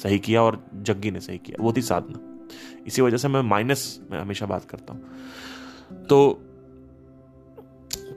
[0.03, 2.27] सही किया और जग्गी ने सही किया, वो थी साधना।
[2.87, 6.47] इसी वजह से मैं माइनस में हमेशा बात करता हूँ। तो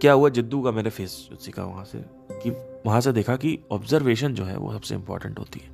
[0.01, 2.49] क्या हुआ, जिद्दू का मैंने फेस सीखा वहाँ से कि
[2.85, 5.71] वहाँ से देखा कि ऑब्जर्वेशन जो है वो सबसे इंपॉर्टेंट होती है।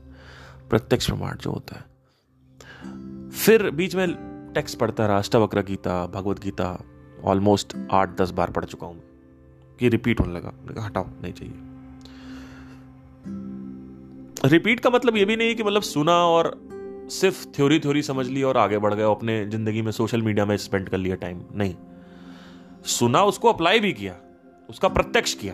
[0.70, 4.14] प्रत्यक्ष प्रमाण जो होता है। फिर बीच में
[4.56, 6.80] टेक्स्ट पढ़ता रहा, अष्टावक्र गीता, भगवत गीता
[7.24, 9.02] ऑलमोस्ट आठ दस बार पढ़ चुका हूँ
[9.80, 11.69] कि रिपीट होने लगा हटाओ, नहीं चाहिए।
[14.46, 16.52] रिपीट का मतलब ये भी नहीं कि मतलब सुना और
[17.12, 20.56] सिर्फ़ थ्योरी थ्योरी समझ ली और आगे बढ़ गए अपने ज़िंदगी में सोशल मीडिया में
[20.58, 21.76] स्पेंड कर लिया टाइम नहीं।
[22.86, 24.16] सुना, उसको अप्लाई भी किया,
[24.70, 25.54] उसका प्रत्यक्ष किया।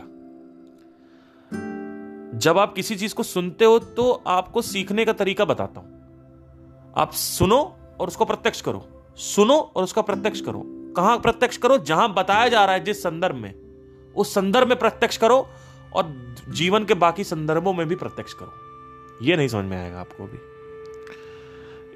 [2.39, 7.11] जब आप किसी चीज़ को सुनते हो तो आपको सीखने का तरीका बताता हूँ। आप
[7.13, 7.57] सुनो
[7.99, 8.85] और उसको प्रत्यक्ष करो।
[9.17, 10.61] सुनो और उसका प्रत्यक्ष करो।
[10.97, 11.77] कहाँ प्रत्यक्ष करो?
[11.77, 13.53] जहाँ बताया जा रहा है, जिस संदर्भ में।
[14.15, 15.47] उस संदर्भ में प्रत्यक्ष करो
[15.93, 18.53] और जीवन के बाकी संदर्भों में भी प्रत्यक्ष करो।
[19.21, 20.37] ये नहीं समझ में आएगा आपको भी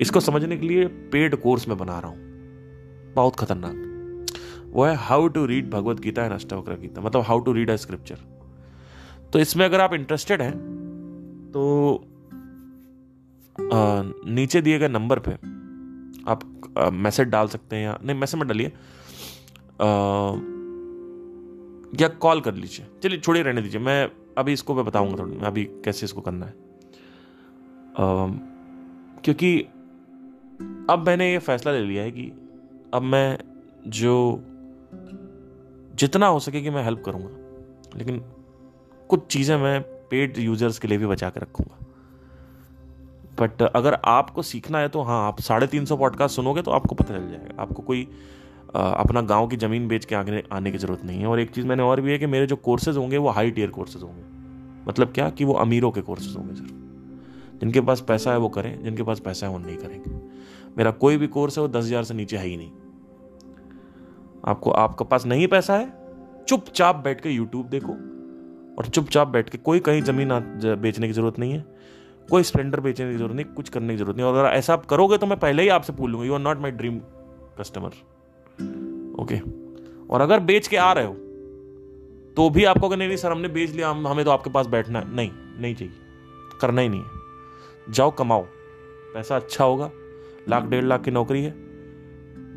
[0.01, 3.85] इसको समझने के लिए पेड कोर्स में बना रहा हूँ। बहुत खतरनाक।
[4.73, 7.75] वो है how to read Bhagavad Gita and Ashtavakra Gita मतलब how to read a
[7.75, 8.17] scripture
[9.33, 10.53] तो इसमें अगर आप इंटरेस्टेड हैं
[11.53, 11.95] तो
[13.73, 15.33] आ, नीचे दिए गए नंबर पे
[16.31, 16.39] आप
[16.93, 18.71] मैसेज डाल सकते हैं या नहीं मैसेज में डालिए।
[22.01, 25.63] या कॉल कर लीजिए। चलिए छोड़िए रहने दीजिए। मैं अभी इसको मैं बताऊँगा थोड़ा अभी
[25.85, 26.68] कैसे इसको करना है।
[27.99, 29.57] क्योंकि
[30.89, 32.31] अब मैंने ये फैसला ले लिया है कि
[32.93, 33.37] अब मैं
[33.87, 34.13] जो
[35.95, 38.21] जितना हो सके कि मैं हेल्प करूँगा लेकिन
[39.09, 41.85] कुछ चीज़ें मैं पेड यूज़र्स के लिए भी बचा के रखूँगा।
[43.41, 46.95] बट अगर आपको सीखना है तो हाँ आप साढ़े तीन सौ पॉडकास्ट सुनोगे तो आपको
[46.95, 48.07] पता चल जाएगा। आपको कोई
[48.75, 51.49] आ, अपना गाँव की ज़मीन बेच के आगे आने की ज़रूरत नहीं है। और एक
[51.51, 54.23] चीज़ मैंने और भी है कि मेरे जो कोर्सेज होंगे वो हाई टीयर कोर्सेज होंगे।
[54.89, 55.29] मतलब क्या?
[55.29, 56.88] कि वो अमीरों के कोर्सेज होंगे सिर्फ़
[57.59, 60.11] जिनके पास पैसा है वो करें, जिनके पास पैसा है वो नहीं करेंगे
[60.77, 62.71] मेरा कोई भी कोर्स है वो दस हज़ार से नीचे है ही नहीं।
[64.45, 65.91] आपको, आपके पास नहीं पैसा है,
[66.47, 67.93] चुपचाप बैठ के यूट्यूब देखो
[68.77, 70.29] और चुपचाप बैठ के कोई कहीं ज़मीन
[70.81, 71.65] बेचने की ज़रूरत नहीं है,
[72.29, 74.85] कोई स्प्लेंडर बेचने की ज़रूरत नहीं, कुछ करने की ज़रूरत नहीं। और अगर ऐसा आप
[74.85, 76.99] करोगे तो मैं पहले ही आपसे पूछ लूँगा you are not my dream
[77.59, 77.91] customer
[79.21, 79.39] okay
[80.09, 81.13] और अगर बेच के आ रहे हो
[82.37, 84.99] तो भी आपको अगर नहीं सर, हमने बेच लिया, हम, हमें तो आपके पास बैठना
[84.99, 85.93] है नहीं नहीं चाहिए,
[86.61, 87.18] करना ही नहीं है।
[87.89, 88.45] जाओ कमाओ।
[89.13, 89.89] पैसा अच्छा होगा।
[90.49, 91.53] लाख डेढ़ लाख की नौकरी है।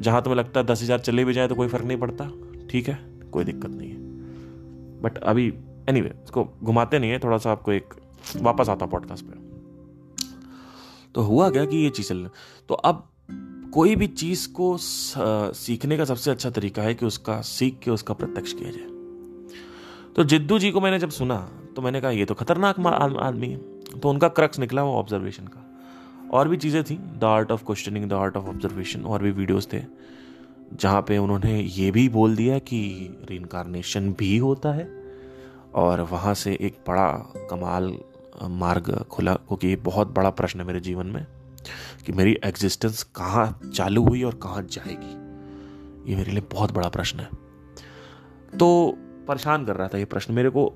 [0.00, 2.30] जहाँ तुम्हें लगता है दस हज़ार चले भी जाए तो कोई फ़र्क नहीं पड़ता।
[2.70, 2.98] ठीक है
[3.32, 7.72] कोई दिक्कत नहीं है। बट अभी एनी anyway, इसको घुमाते नहीं है। थोड़ा सा आपको
[7.72, 7.94] एक
[8.36, 9.40] वापस आता पॉडकास्ट पे।
[11.14, 12.28] तो हुआ क्या कि ये चीज़ चल
[12.68, 13.08] तो अब
[13.74, 18.14] कोई भी चीज़ को सीखने का सबसे अच्छा तरीका है कि उसका सीख के उसका
[18.14, 18.86] प्रत्यक्ष किया जाए।
[20.16, 21.36] तो जिद्दू जी को मैंने जब सुना
[21.76, 25.68] तो मैंने कहा ये तो खतरनाक आदमी है। तो उनका क्रक्स निकला वो ऑब्जर्वेशन का।
[26.30, 29.68] और भी चीज़ें थी the art of questioning the art of observation और भी वीडियोस
[29.72, 29.82] थे,
[30.74, 32.80] जहाँ पे उन्होंने ये भी बोल दिया कि
[33.30, 34.88] रीनकारनेशन भी होता है,
[35.74, 37.10] और वहाँ से एक बड़ा
[37.50, 37.96] कमाल
[38.42, 41.26] मार्ग खुला, क्योंकि ये बहुत बड़ा प्रश्न है मेरे जीवन में,
[42.06, 47.20] कि मेरी एग्जिस्टेंस कहाँ चालू हुई और कहाँ जाएगी। ये मेरे लिए बहुत बड़ा प्रश्न
[47.20, 47.28] है।
[48.58, 50.72] तो परेशान कर रहा था ये प्रश्न। मेरे को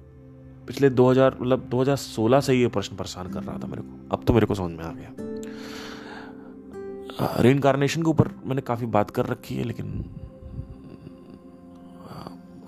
[0.66, 4.24] पिछले 2000 मतलब 2016 से ही ये प्रश्न परेशान कर रहा था मेरे को। अब
[4.24, 5.11] तो मेरे को समझ में आ गया।
[7.40, 10.05] री इनकारनेशन के ऊपर मैंने काफ़ी बात कर रखी है, लेकिन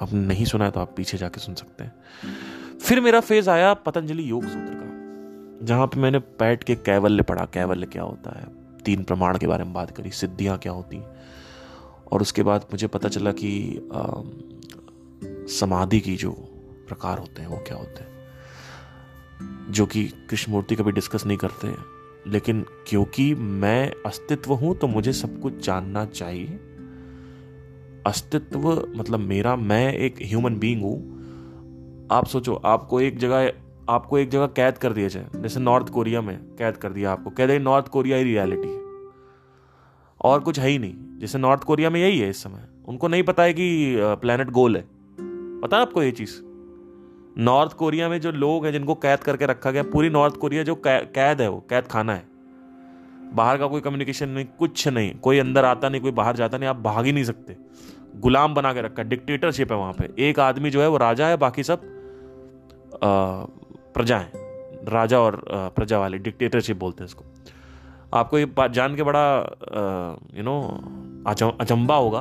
[0.01, 3.73] आपने नहीं सुना है तो आप पीछे जाके सुन सकते हैं। फिर मेरा फ़ेज़ आया
[3.75, 8.47] पतंजलि योग सूत्र का, जहाँ पे मैंने पैट के कैवल्य पढ़ा। कैवल्य क्या होता है?
[8.85, 11.03] तीन प्रमाण के बारे में बात करी, सिद्धियाँ क्या होती?
[12.13, 13.89] और उसके बाद मुझे पता चला कि
[15.51, 16.31] समाधि की जो
[16.89, 18.19] प्रकार होते हैं, वो क्या होते हैं?
[19.71, 21.75] जो कि कृष्णमूर्ति कभी डिस्कस नहीं करते,
[22.27, 26.59] लेकिन क्योंकि मैं अस्तित्व हूँ तो मुझे सब कुछ जानना चाहिए।
[28.07, 31.19] अस्तित्व मतलब मेरा, मैं एक ह्यूमन बीइंग हूँ।
[32.13, 33.53] आप सोचो, आपको एक जगह,
[33.89, 37.31] आपको एक जगह कैद कर दिया जाए। जैसे नॉर्थ कोरिया में कैद कर दिया आपको।
[37.31, 38.81] कह दे नॉर्थ कोरिया ही रियलिटी है।
[40.21, 43.23] और कुछ है ही नहीं। जैसे नॉर्थ कोरिया में यही है इस समय। उनको नहीं
[43.23, 44.85] पता है कि प्लेनेट गोल है।
[45.61, 46.48] पता है आपको ये चीज़?
[47.39, 50.75] नॉर्थ कोरिया में जो लोग हैं, जिनको कैद करके रखा गया, पूरी नॉर्थ कोरिया जो
[50.85, 52.27] कैद है वो, कैद खाना है।
[53.35, 56.69] बाहर का कोई कम्युनिकेशन नहीं, कुछ नहीं, कोई अंदर आता नहीं, कोई बाहर जाता नहीं,
[56.69, 57.57] आप भाग ही नहीं सकते।
[58.17, 61.37] गुलाम बना के रखा डिक्टेटरशिप है वहाँ पे। एक आदमी जो है, वो राजा है,
[61.37, 61.81] बाकी सब
[63.95, 64.47] प्रजा है।
[64.87, 65.41] राजा और
[65.77, 67.25] प्रजा वाले डिक्टेटरशिप बोलते हैं इसको।
[68.15, 69.25] आपको ये जान के बड़ा
[70.35, 70.61] यू नो
[71.27, 72.21] अचंबा होगा,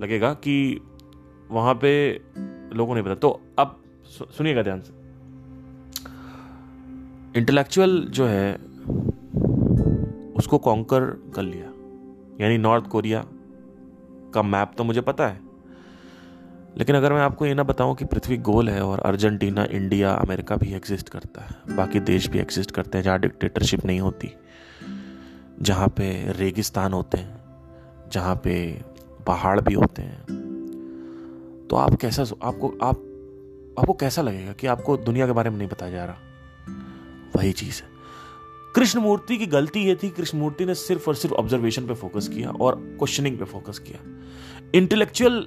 [0.00, 0.80] लगेगा कि
[1.50, 1.92] वहाँ पे
[2.74, 3.81] लोगों ने पता तो अब
[4.12, 4.92] सुनिएगा ध्यान से।
[7.36, 8.54] इंटेलेक्चुअल जो है,
[10.36, 11.66] उसको कॉन्कर कर लिया।
[12.40, 13.24] यानी नॉर्थ कोरिया
[14.34, 15.40] का मैप तो मुझे पता है।
[16.76, 20.56] लेकिन अगर मैं आपको ये ना बताऊँ कि पृथ्वी गोल है और अर्जेंटीना, इंडिया, अमेरिका
[20.56, 24.30] भी एग्जिस्ट करता है, बाकी देश भी एग्जिस्ट करते हैं जहाँ डिक्टेटरशिप नहीं होती,
[25.62, 27.40] जहाँ पे रेगिस्तान होते हैं,
[28.12, 28.54] जहाँ पे
[29.26, 30.20] पहाड़ भी होते हैं
[31.70, 33.08] तो आप कैसा आपको, आप
[33.78, 36.16] आपको कैसा लगेगा कि आपको दुनिया के बारे में नहीं बताया जा रहा?
[37.36, 37.88] वही चीज़ है।
[38.76, 42.74] कृष्णमूर्ति की गलती ये थी, कृष्णमूर्ति ने सिर्फ़ और सिर्फ़ ऑब्जर्वेशन पे फोकस किया और
[42.74, 44.00] क्वेश्चनिंग पे फोकस किया।
[44.74, 45.46] इंटेलेक्चुअल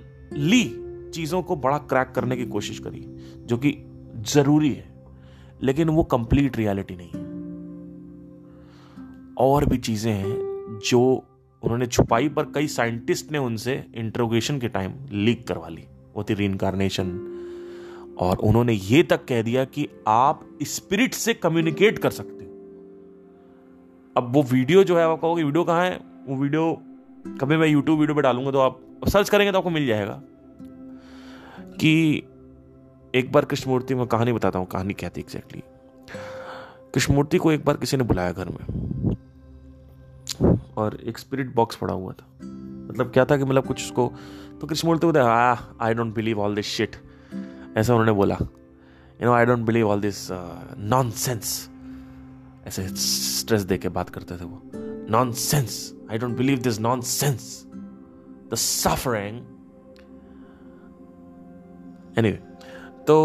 [1.13, 3.05] चीज़ों को बड़ा क्रैक करने की कोशिश करी,
[3.37, 3.77] जो कि
[4.15, 4.95] ज़रूरी है,
[5.63, 7.25] लेकिन वो कंप्लीट रियलिटी नहीं है।
[9.37, 10.35] और भी चीज़ें हैं
[10.89, 11.23] जो
[11.63, 16.33] उन्होंने छुपाई, पर कई साइंटिस्ट ने उनसे इंट्रोगेशन के टाइम लीक करवा ली। वो थी
[16.33, 17.31] रीइनकारनेशन
[18.17, 22.51] और उन्होंने ये तक कह दिया कि आप स्पिरिट से कम्युनिकेट कर सकते हो।
[24.15, 25.99] अब वो वीडियो जो है, आप कहोगे वीडियो कहाँ है?
[26.27, 26.73] वो वीडियो
[27.41, 30.21] कभी मैं यूट्यूब वीडियो पे डालूँगा तो आप सर्च करेंगे तो आपको मिल जाएगा।
[31.79, 32.23] कि
[33.13, 35.61] एक बार कृष्णमूर्ति, में कहानी बताता हूँ, कहानी क्या थी एग्जैक्टली
[36.93, 39.15] कृष्णमूर्ति को एक बार किसी ने बुलाया घर में,
[40.77, 42.25] और एक स्पिरिट बॉक्स पड़ा हुआ था।
[42.89, 44.11] मतलब क्या था कि मतलब कुछ उसको
[44.61, 45.19] तो कृष्णमूर्ति बोलते
[45.83, 46.95] I don't believe all this shit
[47.77, 50.27] ऐसा उन्होंने बोला। You know I don't believe all this
[51.11, 51.69] nonsense
[52.67, 54.61] ऐसे स्ट्रेस दे के बात करते थे वो।
[55.31, 57.65] Nonsense I don't believe this nonsense
[58.51, 59.37] the suffering
[62.17, 62.39] anyway
[63.07, 63.15] तो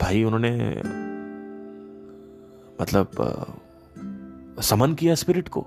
[0.00, 0.52] भाई उन्होंने
[2.80, 3.06] मतलब
[4.62, 5.66] समन किया स्पिरिट को।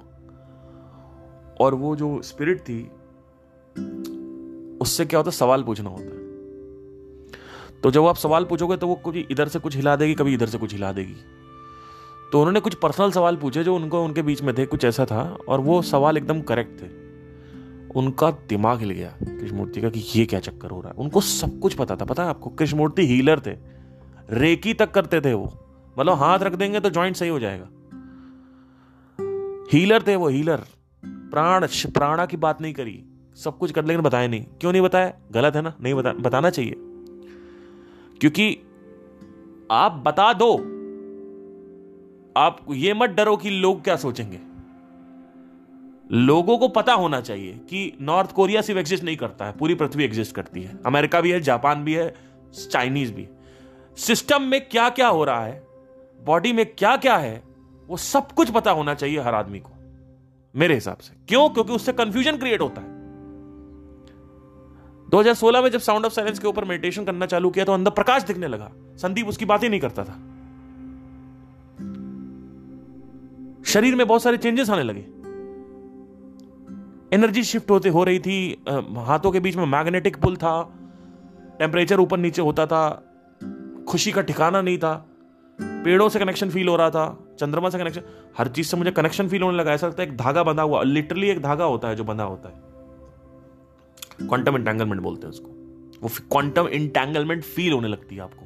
[1.62, 2.80] और वो जो स्पिरिट थी,
[4.82, 6.17] उससे क्या होता, सवाल पूछना होता।
[7.84, 10.46] तो जब आप सवाल पूछोगे तो वो कभी इधर से कुछ हिला देगी, कभी इधर
[10.46, 11.16] से कुछ हिला देगी।
[12.32, 15.38] तो उन्होंने कुछ पर्सनल सवाल पूछे जो उनको, उनके बीच में थे, कुछ ऐसा था,
[15.48, 17.08] और वो सवाल एकदम करेक्ट थे।
[18.00, 21.60] उनका दिमाग हिल गया कृष्णमूर्ति का कि ये क्या चक्कर हो रहा है। उनको सब
[21.60, 22.50] कुछ पता था। पता है आपको?
[22.50, 23.52] कृष्णमूर्ति हीलर थे।
[24.30, 25.58] रेकी तक करते थे वो।
[26.00, 27.68] मतलब हाथ रख देंगे तो जॉइंट सही हो जाएगा।
[29.74, 30.62] हीलर थे वो हीलर
[31.06, 35.14] प्राण, प्राणा की बात नहीं करी। सब कुछ कर, लेकिन बताया नहीं। क्यों नहीं बताया?
[35.32, 35.74] गलत है ना?
[35.82, 36.76] नहीं बता, बताना चाहिए।
[38.22, 38.58] क्योंकि
[39.72, 40.58] आप बता दो।
[42.38, 44.40] आप ये मत डरो कि लोग क्या सोचेंगे।
[46.12, 50.04] लोगों को पता होना चाहिए कि नॉर्थ कोरिया सिर्फ़ एग्जिस्ट नहीं करता है, पूरी पृथ्वी
[50.04, 52.16] एग्जिस्ट करती है। अमेरिका भी है, जापान भी है,
[52.72, 53.28] चाइनीज़ भी।
[53.98, 55.68] सिस्टम में क्या क्या हो रहा है,
[56.26, 57.44] बॉडी में क्या क्या है,
[57.88, 59.70] वो सब कुछ पता होना चाहिए हर आदमी को,
[60.56, 61.50] मेरे हिसाब से। क्यों?
[61.50, 62.97] क्योंकि उससे कंफ्यूजन क्रिएट होता है।
[65.10, 68.24] 2016 में जब साउंड ऑफ़ साइलेंस के ऊपर मेडिटेशन करना चालू किया तो अंदर प्रकाश
[68.24, 70.18] दिखने लगा। संदीप उसकी बात ही नहीं करता था।
[73.66, 75.06] शरीर में बहुत सारे चेंजेस आने लगे।
[77.14, 78.64] एनर्जी शिफ्ट होते हो रही थी
[78.98, 80.62] हाथों के बीच में मैग्नेटिक पुल था
[81.60, 82.90] टेम्परेचर ऊपर नीचे होता था,
[83.90, 84.94] खुशी का ठिकाना नहीं था,
[85.60, 87.06] पेड़ों से कनेक्शन फील हो रहा था,
[87.40, 88.02] चंद्रमा से कनेक्शन
[88.38, 90.84] हर चीज़ से मुझे कनेक्शन फील होने लगा। ऐसा लगता है एक धागा बंधा हुआ
[90.84, 92.67] लिटरली एक धागा होता है जो बंधा होता है।
[94.22, 95.50] क्वांटम इंटेंगलमेंट बोलते हैं उसको।
[96.02, 98.46] वो क्वांटम इंटेंगलमेंट फील होने लगती है आपको।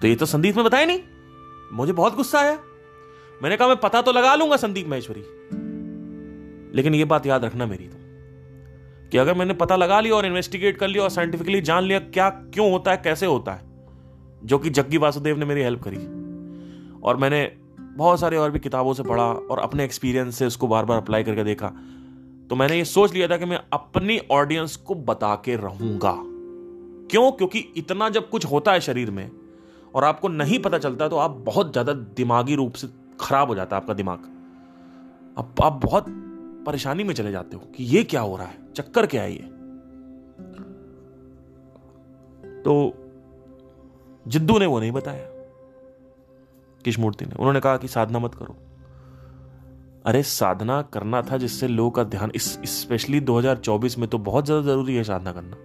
[0.00, 1.00] तो ये तो संदीप ने बताया नहीं?
[1.72, 2.58] मुझे बहुत गुस्सा आया।
[3.42, 5.20] मैंने कहा, मैं पता तो लगा लूँगा संदीप महेश्वरी।
[6.74, 7.96] लेकिन ये बात याद रखना मेरी तो
[9.10, 12.30] कि अगर मैंने पता लगा लिया और इन्वेस्टिगेट कर लिया और साइंटिफिकली जान लिया क्या
[12.30, 13.60] क्यों होता है, कैसे होता है,
[14.44, 15.96] जो कि जग्गी वासुदेव ने मेरी हेल्प करी।
[17.00, 20.84] और मैंने बहुत सारे और भी किताबों से पढ़ा और अपने एक्सपीरियंस से उसको बार
[20.84, 21.72] बार अप्लाई करके देखा।
[22.50, 26.12] तो मैंने ये सोच लिया था कि मैं अपनी ऑडियंस को बता के रहूँगा।
[27.10, 27.30] क्यों?
[27.32, 29.30] क्योंकि इतना जब कुछ होता है शरीर में
[29.94, 32.88] और आपको नहीं पता चलता तो आप बहुत ज़्यादा दिमागी रूप से
[33.20, 34.24] खराब हो जाता है आपका दिमाग।
[35.38, 36.06] अब आप बहुत
[36.66, 38.72] परेशानी में चले जाते हो कि ये क्या हो रहा है?
[38.72, 39.42] चक्कर क्या है ये?
[42.62, 42.92] तो
[44.26, 45.26] जिद्दू ने वो नहीं बताया
[46.84, 48.56] कृष्णमूर्ति ने। उन्होंने कहा कि साधना मत करो।
[50.06, 54.62] अरे, साधना करना था जिससे लोगों का ध्यान, इस स्पेशली 2024 में तो बहुत ज़्यादा
[54.62, 55.56] ज़रूरी है साधना करना।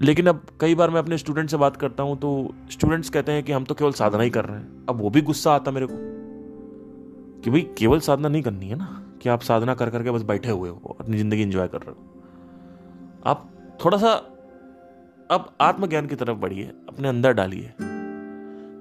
[0.00, 3.42] लेकिन अब कई बार मैं अपने स्टूडेंट से बात करता हूँ तो स्टूडेंट्स कहते हैं
[3.42, 5.86] कि हम तो केवल साधना ही कर रहे हैं। अब वो भी गुस्सा आता मेरे
[5.86, 5.94] को
[7.42, 9.00] कि भाई, केवल साधना नहीं करनी है ना?
[9.22, 11.96] कि आप साधना कर करके बस बैठे हुए हो अपनी ज़िंदगी एंजॉय कर रहे हो।
[13.26, 13.48] आप
[13.84, 14.12] थोड़ा सा
[15.30, 17.72] अब आत्मज्ञान की तरफ़ बढ़िए, अपने अंदर डालिए।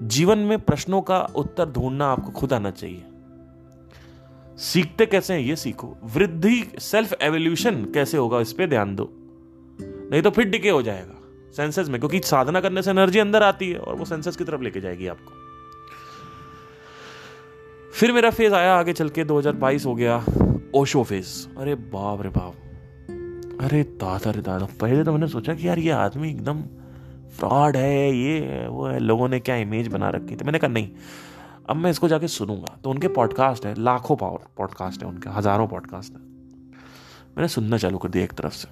[0.07, 3.03] जीवन में प्रश्नों का उत्तर ढूंढना आपको खुद आना चाहिए।
[4.57, 9.09] सीखते कैसे हैं, ये सीखो। वृद्धि सेल्फ एवोल्यूशन कैसे होगा, इस पे ध्यान दो।
[10.11, 11.19] नहीं तो फिर डिके हो जाएगा
[11.57, 14.61] सेंसेस में, क्योंकि साधना करने से एनर्जी अंदर आती है और वो सेंसेस की तरफ़
[14.61, 15.31] लेके जाएगी आपको।
[17.93, 20.25] फिर मेरा फ़ेज़ आया आगे चल के 2022 हो गया
[20.75, 22.53] ओशो फ़ेज़ अरे बाप रे बाप।
[23.61, 26.61] अरे दादा रे दादा, पहले तो मैंने सोचा कि यार ये आदमी एकदम
[27.39, 30.71] फ्रॉड है, ये है, वो है, लोगों ने क्या इमेज बना रखी थी मैंने कहा,
[30.71, 30.89] नहीं
[31.69, 36.13] अब मैं इसको जाके सुनूँगा। तो उनके पॉडकास्ट है, लाखों पॉडकास्ट है उनके, हज़ारों पॉडकास्ट
[36.13, 38.67] है। मैंने सुनना चालू कर दिया एक तरफ़ से।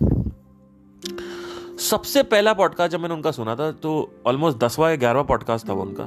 [1.81, 3.91] सबसे पहला पॉडकास्ट जब मैंने उनका सुना था तो
[4.27, 6.03] ऑलमोस्ट दसवा या ग्यारहवा पॉडकास्ट था उनका।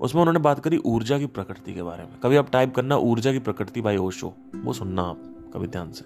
[0.00, 3.32] उसमें उन्होंने बात करी ऊर्जा की प्रकृति के बारे में। कभी आप टाइप करना ऊर्जा
[3.32, 5.20] की प्रकृति बाई ओशो वो सुनना आप,
[5.54, 6.04] कभी ध्यान से।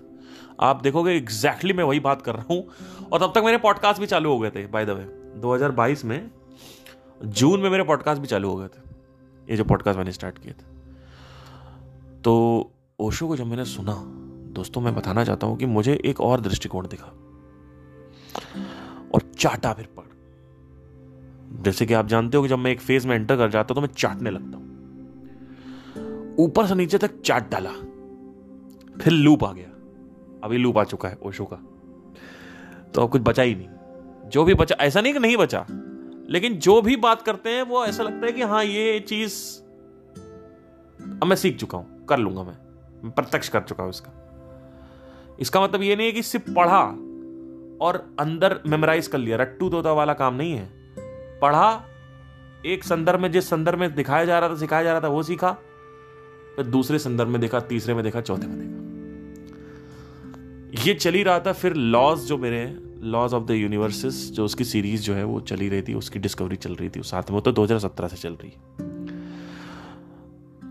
[0.61, 2.65] आप देखोगे एग्जैक्टली exactly मैं वही बात कर रहा हूँ,
[3.13, 5.05] और तब तक मेरे पॉडकास्ट भी चालू हो गए थे बाय द वे
[5.41, 6.31] 2022 में
[7.25, 8.87] जून में मेरे पॉडकास्ट भी चालू हो गए थे।
[9.51, 10.79] ये जो पॉडकास्ट मैंने स्टार्ट किए थे।
[12.25, 13.95] तो ओशो को जब मैंने सुना,
[14.53, 17.07] दोस्तों मैं बताना चाहता हूँ कि मुझे एक और दृष्टिकोण दिखा।
[19.15, 20.05] और चाटा फिर पड़।
[21.63, 23.75] जैसे कि आप जानते हो कि जब मैं एक फ़ेज़ में एंटर कर जाता हूँ
[23.75, 24.69] तो मैं चाटने लगता हूँ।
[26.39, 27.73] ऊपर से नीचे तक चाट डाला।
[29.01, 29.69] फिर लूप आ गया।
[30.45, 31.57] अभी लूप आ चुका है ओशो का।
[32.95, 33.69] तो अब कुछ बचा ही नहीं।
[34.29, 35.67] जो भी बचा, ऐसा नहीं कि नहीं बचा।
[36.29, 39.61] लेकिन जो भी बात करते हैं, वो ऐसा लगता है कि हाँ ये चीज़
[41.23, 44.13] अब मैं सीख चुका हूँ, कर लूँगा मैं प्रत्यक्ष कर चुका हूँ इसका।
[45.41, 46.81] इसका मतलब ये नहीं है कि सिर्फ़ पढ़ा
[47.87, 50.69] और अंदर मेमोराइज कर लिया, रट्टू तोता वाला काम नहीं है।
[51.41, 51.85] पढ़ा,
[52.67, 55.23] एक संदर्भ में, जिस संदर्भ में दिखाया जा रहा था, सिखाया जा रहा था, वो
[55.23, 55.53] सीखा,
[56.57, 58.87] फिर दूसरे संदर्भ में देखा, तीसरे में देखा, चौथे में देखा।
[60.87, 65.03] ये चली रहा था, फिर लॉज जो मेरे लॉज ऑफ़ द यूनिवर्सिस जो उसकी सीरीज़
[65.03, 68.09] जो है, वो चली रही थी, उसकी डिस्कवरी चल रही थी साथ में तो 2017
[68.09, 68.51] से चल रही।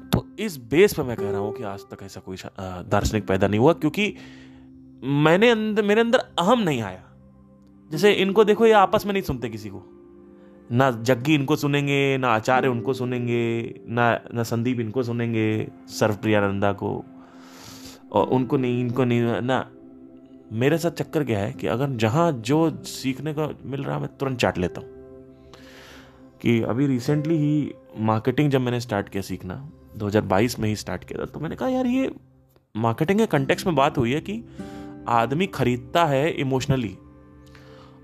[0.10, 3.48] तो इस बेस पर मैं कह रहा हूँ कि आज तक ऐसा कोई दार्शनिक पैदा
[3.48, 4.14] नहीं हुआ, क्योंकि
[5.04, 7.04] मैंने अंदर मेरे अंदर अहम नहीं आया।
[7.92, 9.84] जैसे इनको देखो, ये आपस में नहीं सुनते किसी को।
[10.72, 17.06] ना जग्गी इनको सुनेंगे, ना आचार्य उनको सुनेंगे, ना ना संदीप इनको सुनेंगे, सर्वप्रियानंदा को।
[18.12, 19.72] और उनको नहीं, इनको नहीं, ना
[20.54, 24.10] मेरे साथ चक्कर क्या है कि अगर जहाँ जो सीखने का मिल रहा है, मैं
[24.18, 24.90] तुरंत चाट लेता हूँ।
[26.42, 31.22] कि अभी रिसेंटली ही मार्केटिंग जब मैंने स्टार्ट किया सीखना 2022 में ही स्टार्ट किया
[31.22, 32.12] था तो मैंने कहा, यार, ये
[32.76, 34.44] मार्केटिंग के कंटेक्स में बात हुई है कि
[35.08, 36.98] आदमी खरीदता है इमोशनली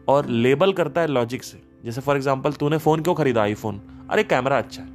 [0.08, 4.24] और लेबल करता है लॉजिक से। जैसे फॉर एग्ज़ाम्पल तूने फ़ोन क्यों खरीदा आईफोन अरे
[4.24, 4.93] कैमरा अच्छा है।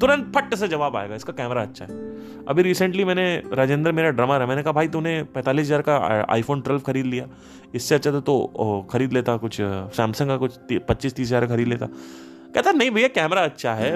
[0.00, 4.40] तुरंत फट से जवाब आएगा, इसका कैमरा अच्छा है। अभी रिसेंटली मैंने राजेंद्र, मेरा ड्रामर
[4.40, 5.96] है, मैंने कहा, भाई, तूने पैंतालीस हज़ार का
[6.28, 7.26] आईफोन ट्वेल्व खरीद लिया।
[7.74, 11.86] इससे अच्छा था तो खरीद लेता कुछ सैमसंग का कुछ पच्चीस तीस हज़ार खरीद लेता।
[11.86, 13.92] कहता, नहीं भैया, कैमरा अच्छा है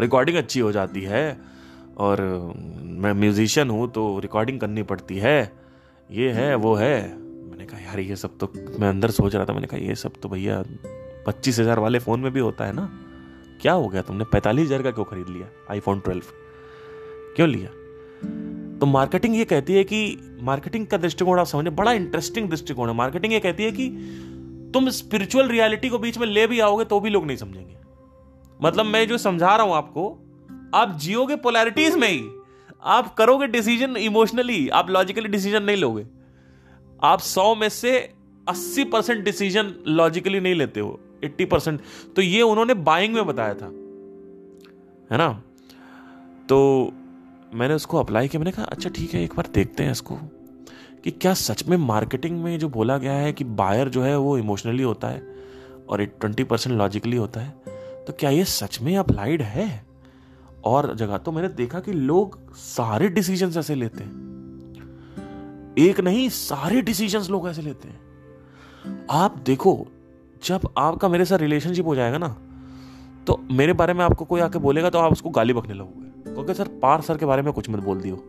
[0.00, 1.24] रिकॉर्डिंग अच्छी हो जाती है
[1.98, 2.20] और
[2.96, 5.52] मैं म्यूजिशियन हूँ तो रिकॉर्डिंग करनी पड़ती है।
[6.10, 9.52] ये है, वो है। मैंने कहा, यार, ये सब तो मैं अंदर सोच रहा था।
[9.52, 10.62] मैंने कहा, ये सब तो भैया,
[11.26, 12.88] पच्चीस हज़ार वाले फ़ोन में भी होता है ना?
[13.62, 14.24] क्या हो गया तुमने?
[14.24, 15.46] पैंतालीस हज़ार का क्यों खरीद लिया?
[15.70, 16.22] आईफोन ट्वेल्व
[17.36, 17.70] क्यों लिया?
[18.78, 22.94] तो मार्केटिंग ये कहती है कि मार्केटिंग का दृष्टिकोण आप समझे बड़ा इंटरेस्टिंग दृष्टिकोण है।
[22.94, 23.88] मार्केटिंग ये कहती है कि
[24.74, 27.76] तुम स्पिरिचुअल रियलिटी को बीच में ले भी आओगे तो भी लोग नहीं समझेंगे।
[28.60, 30.08] मतलब मैं जो समझा रहा हूँ आपको,
[30.74, 32.22] आप जियोगे पोलैरिटीज में ही।
[32.82, 36.04] आप करोगे डिसीज़न इमोशनली आप लॉजिकली डिसीज़न नहीं लोगे।
[37.02, 37.96] आप सौ में से
[38.46, 41.80] अस्सी परसेंट डिसीज़न लॉजिकली नहीं लेते हो। Eighty percent.
[42.16, 43.66] तो ये उन्होंने बाइंग में बताया था।
[45.10, 45.42] है ना?
[46.48, 46.92] तो
[47.54, 50.16] मैंने उसको अप्लाई किया। मैंने कहा अच्छा ठीक है, एक बार देखते हैं इसको
[51.04, 54.36] कि क्या सच में मार्केटिंग में जो बोला गया है कि बायर जो है वो
[54.38, 55.22] इमोशनली होता है
[55.88, 57.50] और ट्वेंटी परसेंट लॉजिकली होता है
[58.04, 59.84] तो क्या ये सच में अप्लाइड है?
[60.64, 64.20] और जगह तो मैंने देखा कि लोग सारे डिसीज़न ऐसे लेते हैं।
[65.78, 69.86] एक नहीं, सारे डिसीज़न लोग ऐसे लेते हैं। आप देखो
[70.44, 72.36] जब आपका मेरे साथ रिलेशनशिप हो जाएगा ना
[73.26, 76.54] तो मेरे बारे में आपको कोई आके बोलेगा तो आप उसको गाली बकने लगोगे। क्योंकि
[76.54, 78.24] सर, पार सर के बारे में कुछ मत बोल दियो।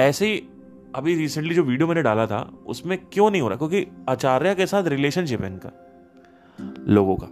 [0.00, 0.42] ऐसे ही
[0.94, 3.56] अभी रिसेंटली जो वीडियो मैंने डाला था, उसमें क्यों नहीं हो रहा?
[3.56, 5.70] क्योंकि आचार्य के साथ रिलेशनशिप है इनका,
[6.88, 7.28] लोगों का,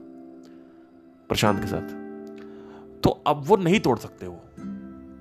[1.28, 4.40] प्रशांत के साथ। तो अब वो नहीं तोड़ सकते वो।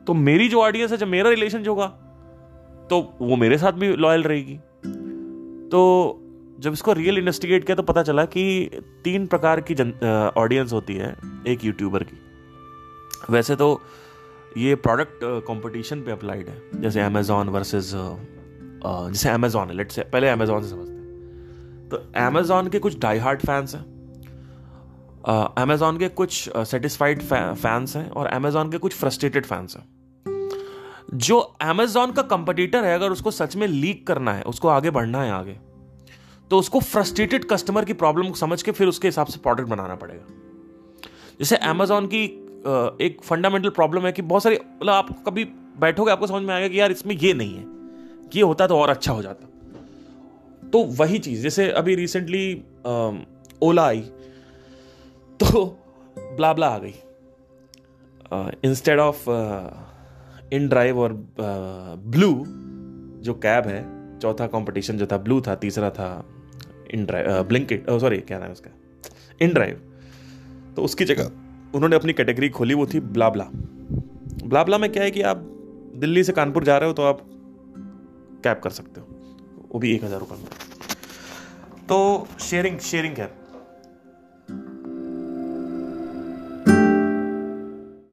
[0.07, 1.87] तो मेरी जो ऑडियंस है, जब मेरा रिलेशन होगा
[2.89, 4.57] तो वो मेरे साथ भी लॉयल रहेगी।
[5.69, 5.79] तो
[6.59, 9.73] जब इसको रियल इन्वेस्टिगेट किया तो पता चला कि तीन प्रकार की
[10.37, 11.15] ऑडियंस होती है
[11.47, 12.17] एक यूट्यूबर की।
[13.29, 13.81] वैसे तो
[14.57, 17.91] ये प्रोडक्ट कंपटीशन पे अप्लाइड है। जैसे अमेजोन वर्सेस
[18.83, 23.17] जैसे अमेजोन है लेट से पहले अमेजोन से समझते हैं। तो अमेजोन के कुछ डाई
[23.17, 23.83] हार्ट फैंस हैं
[25.57, 29.85] अमेजोन के कुछ सेटिस्फाइड फैंस हैं और अमेजोन के कुछ फ्रस्ट्रेटेड फैंस हैं।
[31.15, 35.23] जो अमेजोन का कंपटीटर है, अगर उसको सच में लीक करना है, उसको आगे बढ़ना
[35.23, 35.57] है आगे
[36.51, 39.95] तो उसको फ्रस्ट्रेटेड कस्टमर की प्रॉब्लम को समझ के फिर उसके हिसाब से प्रोडक्ट बनाना
[39.95, 40.23] पड़ेगा।
[41.39, 42.23] जैसे अमेजोन की
[43.01, 45.43] एक फंडामेंटल प्रॉब्लम है कि बहुत सारी मतलब आप कभी
[45.79, 47.65] बैठोगे, आपको समझ में आएगा कि यार इसमें ये नहीं है
[48.35, 49.47] ये होता तो और अच्छा हो जाता।
[50.69, 52.63] तो वही चीज़, जैसे अभी रिसेंटली
[53.61, 54.01] ओला आई
[55.39, 55.65] तो
[56.17, 56.93] ब्ला ब्ला आ गई।
[58.63, 59.29] इंस्टेड ऑफ़
[60.53, 62.31] इन ड्राइव और ब्लू
[63.23, 66.09] जो कैब है, चौथा कंपटीशन जो था ब्लू था, तीसरा था
[66.89, 68.71] इन ड्राइव ब्लिंकिट सॉरी क्या नाम है उसका?
[69.41, 69.81] इन ड्राइव
[70.75, 71.31] तो उसकी जगह
[71.75, 73.43] उन्होंने अपनी कैटेगरी खोली, वो थी ब्लाबला
[74.45, 75.37] ब्लाबला में क्या है कि आप
[75.95, 77.19] दिल्ली से कानपुर जा रहे हो तो आप
[78.43, 79.07] कैब कर सकते हो।
[79.71, 80.45] वो भी एक हज़ार रुपये में।
[81.87, 83.35] तो शेयरिंग शेयरिंग कैब